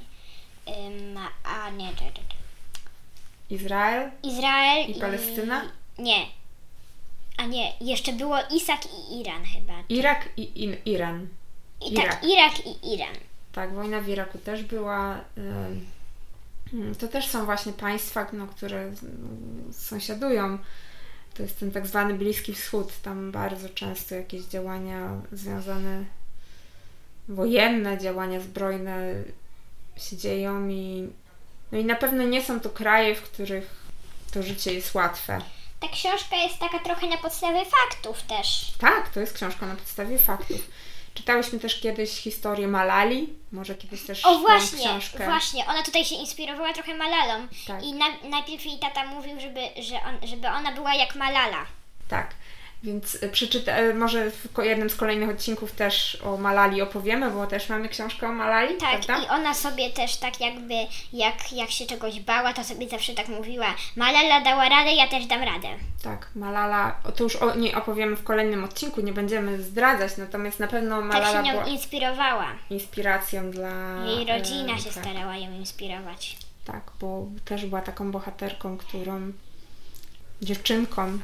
Ym, 0.67 1.17
a 1.43 1.69
nie, 1.69 1.89
czekaj, 1.89 2.13
czekaj. 2.13 2.38
Izrael, 3.50 4.12
Izrael 4.23 4.89
I 4.89 5.00
Palestyna? 5.00 5.62
Nie. 5.97 6.26
A 7.38 7.45
nie, 7.45 7.73
jeszcze 7.82 8.13
było 8.13 8.38
Isak 8.56 8.80
i 8.86 9.19
Iran 9.21 9.43
chyba. 9.45 9.73
Irak 9.89 10.30
i 10.38 10.63
in, 10.63 10.76
Iran. 10.86 11.28
I 11.82 11.93
Irak. 11.93 12.12
tak, 12.12 12.23
Irak 12.23 12.65
i 12.65 12.93
Iran. 12.93 13.15
Tak, 13.52 13.73
wojna 13.73 14.02
w 14.02 14.10
Iraku 14.10 14.38
też 14.38 14.63
była. 14.63 15.19
To 17.00 17.08
też 17.08 17.28
są 17.28 17.45
właśnie 17.45 17.73
państwa, 17.73 18.28
no, 18.34 18.47
które 18.47 18.91
sąsiadują. 19.71 20.58
To 21.38 21.43
jest 21.43 21.60
ten 21.60 21.71
tak 21.71 21.88
zwany 21.88 22.13
Bliski 22.13 22.54
Wschód. 22.54 23.02
Tam 23.02 23.32
bardzo 23.32 23.69
często 23.69 24.15
jakieś 24.15 24.43
działania 24.43 25.21
związane, 25.32 26.04
wojenne, 27.28 27.97
działania 27.97 28.39
zbrojne 28.39 29.13
się 29.97 30.17
dzieją 30.17 30.69
i, 30.69 31.10
no 31.71 31.78
i 31.78 31.86
na 31.86 31.95
pewno 31.95 32.23
nie 32.23 32.43
są 32.43 32.60
to 32.60 32.69
kraje, 32.69 33.15
w 33.15 33.21
których 33.21 33.88
to 34.34 34.43
życie 34.43 34.73
jest 34.73 34.95
łatwe. 34.95 35.41
Ta 35.80 35.88
książka 35.88 36.36
jest 36.36 36.60
taka 36.60 36.80
trochę 36.80 37.08
na 37.08 37.17
podstawie 37.17 37.65
faktów 37.65 38.23
też. 38.23 38.73
Tak, 38.78 39.10
to 39.10 39.19
jest 39.19 39.34
książka 39.34 39.67
na 39.67 39.76
podstawie 39.76 40.17
faktów. 40.17 40.69
Czytałyśmy 41.17 41.60
też 41.60 41.80
kiedyś 41.82 42.10
historię 42.12 42.67
Malali, 42.67 43.30
może 43.51 43.75
kiedyś 43.75 44.01
też 44.06 44.25
O 44.25 44.39
właśnie, 44.39 44.80
książkę. 44.80 45.25
właśnie, 45.25 45.65
ona 45.65 45.84
tutaj 45.84 46.06
się 46.06 46.15
inspirowała 46.15 46.73
trochę 46.73 46.93
Malalą 46.95 47.47
Tak. 47.67 47.84
i 47.84 47.93
na, 47.93 48.06
najpierw 48.30 48.65
jej 48.65 48.80
tata 48.80 49.06
mówił, 49.06 49.39
żeby, 49.39 49.60
że 49.82 49.95
on, 49.95 50.27
żeby 50.27 50.47
ona 50.47 50.71
była 50.71 50.93
jak 50.95 51.15
Malala. 51.15 51.65
Tak. 52.08 52.36
Więc 52.83 53.15
y, 53.23 53.29
przeczyta, 53.29 53.79
y, 53.79 53.93
może 53.93 54.31
w 54.31 54.47
jednym 54.63 54.89
z 54.89 54.95
kolejnych 54.95 55.29
odcinków 55.29 55.71
też 55.71 56.17
o 56.23 56.37
Malali 56.37 56.81
opowiemy, 56.81 57.31
bo 57.31 57.47
też 57.47 57.69
mamy 57.69 57.89
książkę 57.89 58.27
o 58.29 58.31
Malali, 58.31 58.75
Tak, 58.77 58.89
prawda? 58.89 59.25
i 59.25 59.27
ona 59.39 59.53
sobie 59.53 59.89
też 59.89 60.15
tak 60.17 60.39
jakby, 60.41 60.73
jak, 61.13 61.51
jak 61.53 61.71
się 61.71 61.85
czegoś 61.85 62.19
bała, 62.19 62.53
to 62.53 62.63
sobie 62.63 62.89
zawsze 62.89 63.13
tak 63.13 63.27
mówiła, 63.27 63.65
Malala 63.95 64.41
dała 64.41 64.69
radę, 64.69 64.93
ja 64.93 65.07
też 65.07 65.25
dam 65.25 65.41
radę. 65.43 65.67
Tak, 66.03 66.27
Malala, 66.35 66.95
to 67.15 67.23
już 67.23 67.35
o 67.35 67.55
niej 67.55 67.75
opowiemy 67.75 68.15
w 68.15 68.23
kolejnym 68.23 68.63
odcinku, 68.63 69.01
nie 69.01 69.13
będziemy 69.13 69.63
zdradzać, 69.63 70.17
natomiast 70.17 70.59
na 70.59 70.67
pewno 70.67 70.95
Tak 70.97 71.05
Malala 71.05 71.43
się 71.43 71.53
nią 71.53 71.65
inspirowała. 71.65 72.45
inspiracją 72.69 73.51
dla... 73.51 74.05
Jej 74.05 74.25
rodzina 74.25 74.73
e, 74.73 74.77
się 74.77 74.89
tak, 74.91 75.03
starała 75.03 75.37
ją 75.37 75.51
inspirować. 75.51 76.37
Tak, 76.65 76.83
bo 76.99 77.25
też 77.45 77.65
była 77.65 77.81
taką 77.81 78.11
bohaterką, 78.11 78.77
którą... 78.77 79.31
dziewczynką, 80.41 81.19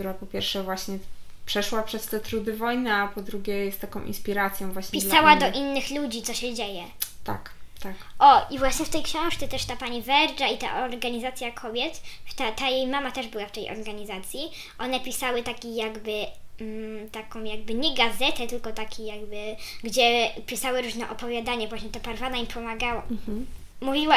która 0.00 0.14
po 0.14 0.26
pierwsze 0.26 0.62
właśnie 0.62 0.98
przeszła 1.46 1.82
przez 1.82 2.06
te 2.06 2.20
trudy 2.20 2.56
wojny, 2.56 2.94
a 2.94 3.08
po 3.08 3.22
drugie 3.22 3.64
jest 3.64 3.80
taką 3.80 4.04
inspiracją 4.04 4.72
właśnie 4.72 5.00
Pisała 5.00 5.36
do 5.36 5.50
innych. 5.50 5.90
ludzi, 5.90 6.22
co 6.22 6.34
się 6.34 6.54
dzieje. 6.54 6.84
Tak, 7.24 7.50
tak. 7.82 7.94
O, 8.18 8.46
i 8.50 8.58
właśnie 8.58 8.84
w 8.86 8.88
tej 8.88 9.02
książce 9.02 9.48
też 9.48 9.64
ta 9.64 9.76
pani 9.76 10.02
Vergia 10.02 10.48
i 10.48 10.58
ta 10.58 10.84
organizacja 10.84 11.50
kobiet, 11.52 12.02
ta, 12.36 12.52
ta 12.52 12.68
jej 12.68 12.86
mama 12.86 13.10
też 13.10 13.26
była 13.28 13.46
w 13.46 13.52
tej 13.52 13.70
organizacji, 13.70 14.40
one 14.78 15.00
pisały 15.00 15.42
taki 15.42 15.76
jakby, 15.76 16.26
mm, 16.60 17.10
taką 17.10 17.44
jakby 17.44 17.74
nie 17.74 17.94
gazetę, 17.94 18.46
tylko 18.46 18.72
taki 18.72 19.06
jakby, 19.06 19.56
gdzie 19.84 20.30
pisały 20.46 20.82
różne 20.82 21.10
opowiadania, 21.10 21.68
właśnie 21.68 21.90
ta 21.90 22.00
Parwana 22.00 22.36
im 22.36 22.46
pomagała. 22.46 23.02
Mówiła 23.80 24.16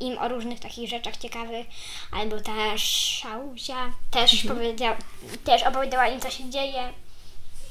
im 0.00 0.18
o 0.18 0.28
różnych 0.28 0.60
takich 0.60 0.90
rzeczach 0.90 1.16
ciekawych, 1.16 1.66
albo 2.12 2.40
ta 2.40 2.78
Szauzia 2.78 3.92
też, 4.10 4.44
powiedziała, 4.48 4.96
też 5.44 5.62
opowiadała 5.62 6.08
im, 6.08 6.20
co 6.20 6.30
się 6.30 6.50
dzieje. 6.50 6.92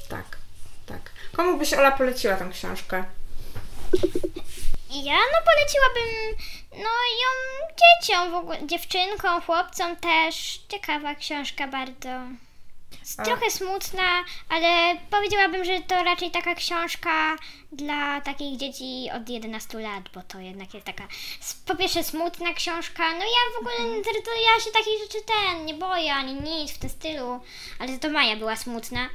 Tak, 0.08 0.38
tak. 0.86 1.10
Komu 1.32 1.58
byś 1.58 1.74
Ola 1.74 1.92
poleciła 1.92 2.36
tę 2.36 2.48
książkę? 2.52 3.04
Ja 4.90 5.16
no 5.32 5.38
poleciłabym 5.44 6.36
no 6.72 6.90
ją 7.22 7.68
dzieciom 7.80 8.30
w 8.30 8.34
ogóle, 8.34 8.66
dziewczynkom, 8.66 9.40
chłopcom 9.42 9.96
też. 9.96 10.60
Ciekawa 10.68 11.14
książka 11.14 11.68
bardzo. 11.68 12.08
Trochę 13.24 13.50
smutna, 13.50 14.24
ale 14.48 14.96
powiedziałabym, 15.10 15.64
że 15.64 15.80
to 15.80 16.04
raczej 16.04 16.30
taka 16.30 16.54
książka 16.54 17.36
dla 17.72 18.20
takich 18.20 18.56
dzieci 18.56 19.08
od 19.16 19.28
11 19.28 19.78
lat, 19.80 20.04
bo 20.14 20.22
to 20.22 20.38
jednak 20.40 20.74
jest 20.74 20.86
taka 20.86 21.04
po 21.66 21.76
pierwsze 21.76 22.04
smutna 22.04 22.52
książka, 22.54 23.02
no 23.12 23.24
ja 23.24 23.56
w 23.56 23.58
ogóle 23.58 24.02
to, 24.02 24.10
to 24.10 24.30
ja 24.30 24.64
się 24.64 24.70
takich 24.70 25.02
rzeczy 25.02 25.18
ten 25.26 25.66
nie 25.66 25.74
boję 25.74 26.14
ani 26.14 26.34
nic 26.34 26.72
w 26.72 26.78
tym 26.78 26.90
stylu, 26.90 27.40
ale 27.78 27.98
to 27.98 28.10
Maja 28.10 28.36
była 28.36 28.56
smutna, 28.56 29.08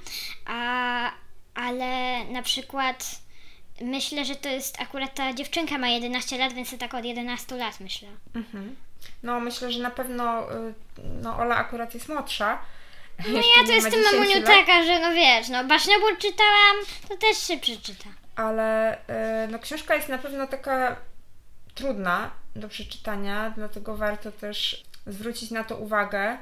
a, 0.45 1.11
ale 1.55 2.23
na 2.25 2.41
przykład 2.41 3.25
myślę, 3.81 4.25
że 4.25 4.35
to 4.35 4.49
jest 4.49 4.81
akurat 4.81 5.15
ta 5.15 5.33
dziewczynka 5.33 5.77
ma 5.77 5.87
11 5.87 6.37
lat, 6.37 6.53
więc 6.53 6.71
to 6.71 6.77
tak 6.77 6.93
od 6.93 7.05
11 7.05 7.55
lat 7.55 7.79
myślę. 7.79 8.07
Mhm. 8.35 8.75
No 9.23 9.39
myślę, 9.39 9.71
że 9.71 9.79
na 9.79 9.91
pewno 9.91 10.53
y, 10.53 10.73
no 11.21 11.37
Ola 11.37 11.55
akurat 11.55 11.93
jest 11.93 12.09
młodsza. 12.09 12.59
No 13.27 13.37
ja 13.37 13.65
to 13.65 13.71
jestem 13.71 14.03
mamuniu 14.03 14.41
taka, 14.43 14.83
że 14.83 14.99
no 14.99 15.11
wiesz, 15.11 15.49
no 15.49 15.63
Basznobór 15.63 16.17
czytałam, 16.17 16.75
to 17.09 17.17
też 17.17 17.37
się 17.37 17.57
przeczyta. 17.57 18.09
Ale 18.35 18.97
y, 18.97 19.47
no, 19.51 19.59
książka 19.59 19.95
jest 19.95 20.09
na 20.09 20.17
pewno 20.17 20.47
taka 20.47 20.95
trudna 21.75 22.31
do 22.55 22.69
przeczytania, 22.69 23.53
dlatego 23.55 23.95
warto 23.95 24.31
też 24.31 24.83
zwrócić 25.07 25.51
na 25.51 25.63
to 25.63 25.77
uwagę, 25.77 26.37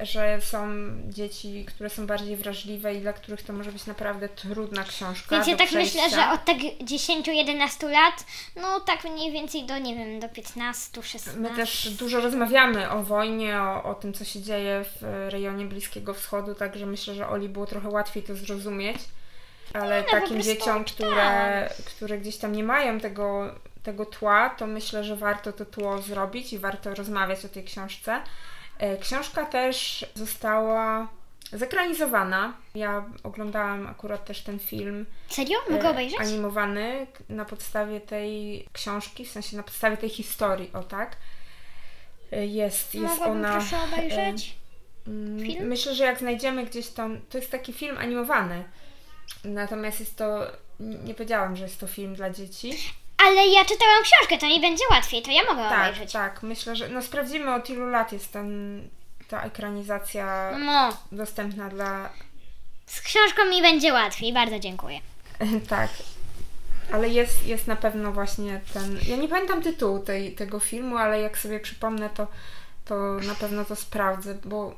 że 0.00 0.40
są 0.40 0.68
dzieci, 1.08 1.64
które 1.68 1.90
są 1.90 2.06
bardziej 2.06 2.36
wrażliwe 2.36 2.94
i 2.94 3.00
dla 3.00 3.12
których 3.12 3.42
to 3.42 3.52
może 3.52 3.72
być 3.72 3.86
naprawdę 3.86 4.28
trudna 4.28 4.84
książka. 4.84 5.36
Więc 5.36 5.48
ja 5.48 5.56
tak 5.56 5.68
przejścia. 5.68 6.02
myślę, 6.02 6.20
że 6.20 6.32
od 6.32 6.44
tak 6.44 6.56
10-11 6.56 7.90
lat, 7.90 8.26
no 8.56 8.80
tak 8.80 9.04
mniej 9.04 9.32
więcej 9.32 9.66
do, 9.66 9.78
nie 9.78 9.94
wiem, 9.94 10.20
do 10.20 10.26
15-16. 10.26 11.36
My 11.36 11.50
też 11.50 11.90
dużo 11.90 12.20
rozmawiamy 12.20 12.90
o 12.90 13.02
wojnie, 13.02 13.60
o, 13.60 13.82
o 13.84 13.94
tym, 13.94 14.12
co 14.12 14.24
się 14.24 14.42
dzieje 14.42 14.84
w 14.84 15.28
rejonie 15.28 15.64
Bliskiego 15.64 16.14
Wschodu, 16.14 16.54
także 16.54 16.86
myślę, 16.86 17.14
że 17.14 17.28
Oli 17.28 17.48
było 17.48 17.66
trochę 17.66 17.88
łatwiej 17.88 18.22
to 18.22 18.34
zrozumieć. 18.34 18.98
Ale 19.72 20.02
no, 20.02 20.10
takim 20.10 20.42
dzieciom, 20.42 20.84
które, 20.84 21.70
które 21.86 22.18
gdzieś 22.18 22.36
tam 22.36 22.52
nie 22.52 22.64
mają 22.64 23.00
tego, 23.00 23.54
tego 23.82 24.06
tła, 24.06 24.50
to 24.50 24.66
myślę, 24.66 25.04
że 25.04 25.16
warto 25.16 25.52
to 25.52 25.64
tło 25.64 26.02
zrobić 26.02 26.52
i 26.52 26.58
warto 26.58 26.94
rozmawiać 26.94 27.44
o 27.44 27.48
tej 27.48 27.64
książce. 27.64 28.20
E, 28.78 28.96
Książka 28.96 29.44
też 29.46 30.06
została 30.14 31.08
zekranizowana. 31.52 32.52
Ja 32.74 33.04
oglądałam 33.22 33.86
akurat 33.86 34.24
też 34.24 34.42
ten 34.42 34.58
film 34.58 35.06
Serio? 35.28 35.58
Mogę 35.70 35.86
e, 35.88 35.90
obejrzeć? 35.90 36.20
animowany 36.20 37.06
na 37.28 37.44
podstawie 37.44 38.00
tej 38.00 38.64
książki, 38.72 39.24
w 39.24 39.30
sensie 39.30 39.56
na 39.56 39.62
podstawie 39.62 39.96
tej 39.96 40.08
historii, 40.10 40.70
o 40.72 40.82
tak. 40.82 41.16
E, 42.32 42.46
Jest, 42.46 42.94
jest 42.94 43.06
Mogłabym 43.06 43.36
ona. 43.36 43.52
proszę 43.52 43.76
obejrzeć? 43.92 44.56
mm, 45.06 45.40
film? 45.46 45.66
Myślę, 45.66 45.94
że 45.94 46.04
jak 46.04 46.18
znajdziemy 46.18 46.66
gdzieś 46.66 46.88
tam. 46.88 47.20
To 47.30 47.38
jest 47.38 47.50
taki 47.50 47.72
film 47.72 47.98
animowany. 47.98 48.64
Natomiast 49.44 50.00
jest 50.00 50.16
to. 50.16 50.46
Nie 50.80 51.14
powiedziałam, 51.14 51.56
że 51.56 51.64
jest 51.64 51.80
to 51.80 51.86
film 51.86 52.14
dla 52.14 52.30
dzieci. 52.30 52.72
Ale 53.24 53.46
ja 53.46 53.64
czytałam 53.64 54.02
książkę, 54.02 54.38
to 54.38 54.46
mi 54.46 54.60
będzie 54.60 54.84
łatwiej, 54.90 55.22
to 55.22 55.30
ja 55.30 55.42
mogę 55.44 55.68
Tak, 55.68 55.80
obejrzeć. 55.88 56.12
tak. 56.12 56.42
Myślę, 56.42 56.76
że. 56.76 56.88
No 56.88 57.02
sprawdzimy 57.02 57.54
od 57.54 57.70
ilu 57.70 57.86
lat 57.88 58.12
jest 58.12 58.32
ten, 58.32 58.82
ta 59.28 59.42
ekranizacja 59.42 60.50
No, 60.58 60.96
dostępna 61.12 61.68
dla. 61.68 62.10
z 62.86 63.00
książką 63.00 63.44
mi 63.44 63.62
będzie 63.62 63.92
łatwiej, 63.92 64.32
bardzo 64.32 64.58
dziękuję. 64.58 65.00
tak. 65.68 65.90
Ale 66.92 67.08
jest, 67.08 67.46
jest 67.46 67.66
na 67.66 67.76
pewno 67.76 68.12
właśnie 68.12 68.60
ten. 68.74 68.98
Ja 69.08 69.16
nie 69.16 69.28
pamiętam 69.28 69.62
tytułu 69.62 69.98
tej, 69.98 70.34
tego 70.34 70.60
filmu, 70.60 70.96
ale 70.96 71.20
jak 71.20 71.38
sobie 71.38 71.60
przypomnę, 71.60 72.10
to, 72.10 72.26
to 72.84 72.94
na 73.26 73.34
pewno 73.34 73.64
to 73.64 73.76
sprawdzę, 73.76 74.34
bo 74.44 74.74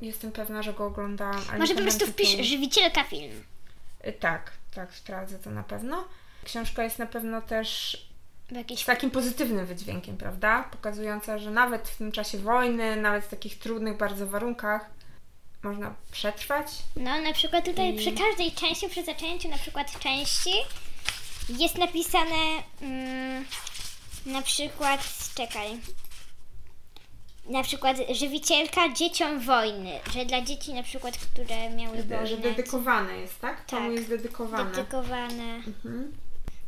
jestem 0.00 0.32
pewna, 0.32 0.62
że 0.62 0.72
go 0.72 0.86
oglądałam. 0.86 1.42
Może 1.58 1.74
po 1.74 1.80
prostu 1.82 2.00
pamiętam 2.00 2.08
wpisz 2.08 2.30
tytułu. 2.30 2.48
żywicielka 2.48 3.04
film. 3.04 3.44
Y, 4.06 4.12
Tak, 4.12 4.50
tak, 4.74 4.94
sprawdzę 4.94 5.38
to 5.38 5.50
na 5.50 5.62
pewno. 5.62 6.04
Książka 6.44 6.84
jest 6.84 6.98
na 6.98 7.06
pewno 7.06 7.42
też 7.42 7.96
Jakiś... 8.50 8.80
z 8.82 8.84
takim 8.84 9.10
pozytywnym 9.10 9.66
wydźwiękiem, 9.66 10.16
prawda? 10.16 10.62
Pokazująca, 10.70 11.38
że 11.38 11.50
nawet 11.50 11.88
w 11.88 11.96
tym 11.96 12.12
czasie 12.12 12.38
wojny, 12.38 12.96
nawet 12.96 13.24
w 13.24 13.28
takich 13.28 13.58
trudnych 13.58 13.96
bardzo 13.96 14.26
warunkach 14.26 14.90
można 15.62 15.94
przetrwać. 16.12 16.66
No, 16.96 17.20
na 17.22 17.32
przykład 17.32 17.64
tutaj 17.64 17.94
I- 17.94 17.98
przy 17.98 18.12
każdej 18.12 18.52
części, 18.52 18.88
przy 18.88 19.04
zaczęciu 19.04 19.48
na 19.48 19.58
przykład 19.58 19.98
części 19.98 20.50
jest 21.48 21.78
napisane 21.78 22.36
mm, 22.82 23.44
na 24.26 24.42
przykład, 24.42 25.00
czekaj, 25.34 25.80
na 27.48 27.62
przykład 27.62 27.96
żywicielka 28.12 28.92
dzieciom 28.92 29.40
wojny, 29.40 29.90
że 30.12 30.24
dla 30.24 30.40
dzieci 30.42 30.74
na 30.74 30.82
przykład, 30.82 31.16
które 31.18 31.70
miały 31.70 32.02
wojnę, 32.02 32.26
Że 32.26 32.36
dedykowane 32.36 33.16
jest, 33.16 33.40
tak? 33.40 33.66
Komu 33.66 33.86
Tak. 33.88 33.92
jest 33.96 34.08
dedykowane. 34.08 34.70
dedykowane. 34.70 35.44
Mhm. 35.54 36.12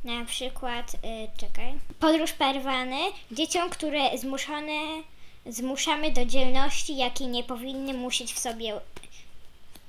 Na 0.05 0.25
przykład, 0.25 0.95
y, 0.95 0.99
czekaj, 1.41 1.75
podróż 2.01 2.33
parwany 2.33 2.99
dzieciom, 3.33 3.71
które 3.71 4.19
zmuszone, 4.19 5.03
zmuszamy 5.47 6.11
do 6.11 6.25
dzielności, 6.25 6.97
jakiej 6.97 7.27
nie 7.27 7.45
powinny 7.45 7.95
musieć 7.95 8.33
w 8.33 8.39
sobie 8.39 8.81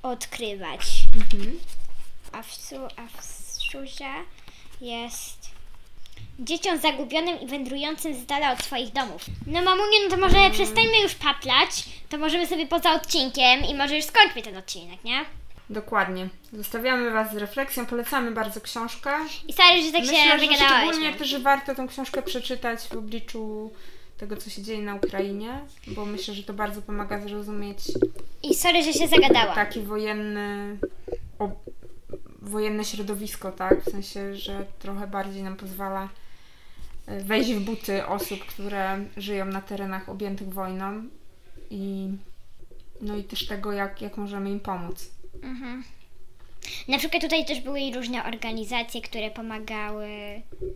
odkrywać. 0.02 0.80
Mhm. 1.16 1.60
A 2.32 2.42
w, 2.42 2.54
su, 2.54 2.76
a 2.76 3.06
w 3.06 3.38
jest 4.80 5.50
dzieciom 6.38 6.78
zagubionym 6.78 7.40
i 7.40 7.46
wędrującym 7.46 8.14
z 8.14 8.26
dala 8.26 8.52
od 8.52 8.62
swoich 8.62 8.92
domów. 8.92 9.24
No 9.46 9.62
mamuniu, 9.62 9.98
no 10.04 10.10
to 10.10 10.20
może 10.20 10.50
przestańmy 10.50 11.00
już 11.02 11.14
paplać, 11.14 11.70
to 12.08 12.18
możemy 12.18 12.46
sobie 12.46 12.66
poza 12.66 12.92
odcinkiem 12.92 13.64
i 13.64 13.74
może 13.74 13.96
już 13.96 14.04
skończmy 14.04 14.42
ten 14.42 14.56
odcinek, 14.56 15.04
nie? 15.04 15.24
Dokładnie. 15.70 16.28
Zostawiamy 16.52 17.10
Was 17.10 17.32
z 17.32 17.36
refleksją, 17.36 17.86
polecamy 17.86 18.30
bardzo 18.30 18.60
książkę. 18.60 19.10
I 19.48 19.52
stary, 19.52 19.82
że 19.82 19.92
tak 19.92 20.04
się 20.04 20.10
Myślę, 20.12 20.38
że 20.38 20.38
wygadałeś. 20.38 20.72
szczególnie 20.72 21.14
też 21.14 21.28
że 21.28 21.38
warto 21.38 21.74
tę 21.74 21.86
książkę 21.88 22.22
przeczytać 22.22 22.80
w 22.80 22.92
obliczu 22.96 23.70
tego, 24.18 24.36
co 24.36 24.50
się 24.50 24.62
dzieje 24.62 24.82
na 24.82 24.94
Ukrainie, 24.94 25.60
bo 25.86 26.06
myślę, 26.06 26.34
że 26.34 26.42
to 26.42 26.52
bardzo 26.54 26.82
pomaga 26.82 27.20
zrozumieć 27.20 27.78
I 28.42 28.54
sorry, 28.54 28.82
że 28.82 28.92
się 28.92 29.08
zagadałam. 29.08 29.54
taki 29.54 29.80
wojenny, 29.80 30.76
wojenne 32.42 32.84
środowisko, 32.84 33.52
tak? 33.52 33.80
W 33.84 33.90
sensie, 33.90 34.36
że 34.36 34.66
trochę 34.78 35.06
bardziej 35.06 35.42
nam 35.42 35.56
pozwala 35.56 36.08
e, 37.06 37.20
wejść 37.20 37.52
w 37.52 37.60
buty 37.60 38.06
osób, 38.06 38.40
które 38.46 39.04
żyją 39.16 39.44
na 39.44 39.60
terenach 39.60 40.08
objętych 40.08 40.52
wojną 40.52 41.02
i 41.70 42.08
no 43.00 43.16
i 43.16 43.24
też 43.24 43.46
tego, 43.46 43.72
jak, 43.72 44.02
jak 44.02 44.16
możemy 44.16 44.50
im 44.50 44.60
pomóc. 44.60 45.10
Mhm. 45.42 45.84
Na 46.88 46.98
przykład 46.98 47.22
tutaj 47.22 47.46
też 47.46 47.60
były 47.60 47.80
i 47.80 47.94
różne 47.94 48.24
organizacje, 48.24 49.02
które 49.02 49.30
pomagały. 49.30 50.08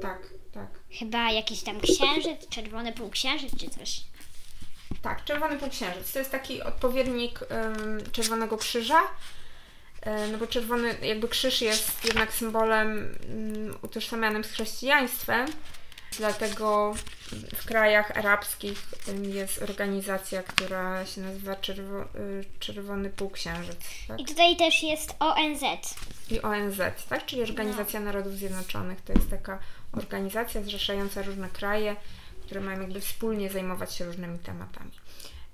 Tak, 0.01 0.31
tak. 0.53 0.69
Chyba 0.91 1.31
jakiś 1.31 1.63
tam 1.63 1.81
księżyc, 1.81 2.49
czerwony 2.49 2.93
półksiężyc 2.93 3.51
czy 3.61 3.71
coś. 3.71 4.01
Tak, 5.03 5.25
Czerwony 5.25 5.59
Półksiężyc 5.59 6.13
to 6.13 6.19
jest 6.19 6.31
taki 6.31 6.63
odpowiednik 6.63 7.41
em, 7.49 8.01
Czerwonego 8.13 8.57
Krzyża. 8.57 9.01
E, 10.03 10.29
No 10.29 10.39
bo 10.39 10.47
czerwony, 10.47 10.95
jakby 11.03 11.29
krzyż 11.29 11.61
jest 11.63 12.05
jednak 12.05 12.33
symbolem 12.33 13.17
mm, 13.29 13.77
utożsamianym 13.83 14.45
z 14.45 14.51
chrześcijaństwem, 14.51 15.49
dlatego 16.19 16.95
w 17.55 17.65
krajach 17.65 18.17
arabskich 18.17 18.83
jest 19.23 19.63
organizacja, 19.63 20.43
która 20.43 21.07
się 21.07 21.21
nazywa 21.21 21.57
Czerwo, 21.57 22.03
y, 22.03 22.45
Czerwony 22.59 23.11
Półksiężyc. 23.11 23.79
Tak? 24.09 24.21
I 24.21 24.25
tutaj 24.25 24.57
też 24.57 24.83
jest 24.83 25.15
ONZ. 25.19 25.63
I 26.31 26.41
ONZ, 26.41 26.81
tak? 27.09 27.27
Czyli 27.27 27.43
Organizacja 27.43 28.01
Narodów 28.01 28.33
Zjednoczonych. 28.33 29.01
To 29.01 29.13
jest 29.13 29.31
taka 29.31 29.59
organizacja 29.93 30.63
zrzeszająca 30.63 31.23
różne 31.23 31.49
kraje, 31.49 31.97
które 32.43 32.61
mają 32.61 32.81
jakby 32.81 33.01
wspólnie 33.01 33.51
zajmować 33.51 33.95
się 33.95 34.05
różnymi 34.05 34.39
tematami. 34.39 34.91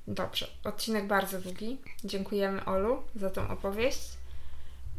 Dobrze, 0.09 0.47
odcinek 0.65 1.07
bardzo 1.07 1.41
długi. 1.41 1.79
Dziękujemy 2.05 2.65
Olu 2.65 3.03
za 3.17 3.31
tą 3.31 3.49
opowieść 3.49 4.01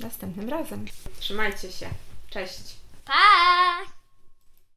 następnym 0.00 0.48
razem. 0.48 0.84
Trzymajcie 1.20 1.72
się. 1.72 1.88
Cześć. 2.30 2.76
Pa! 3.04 3.97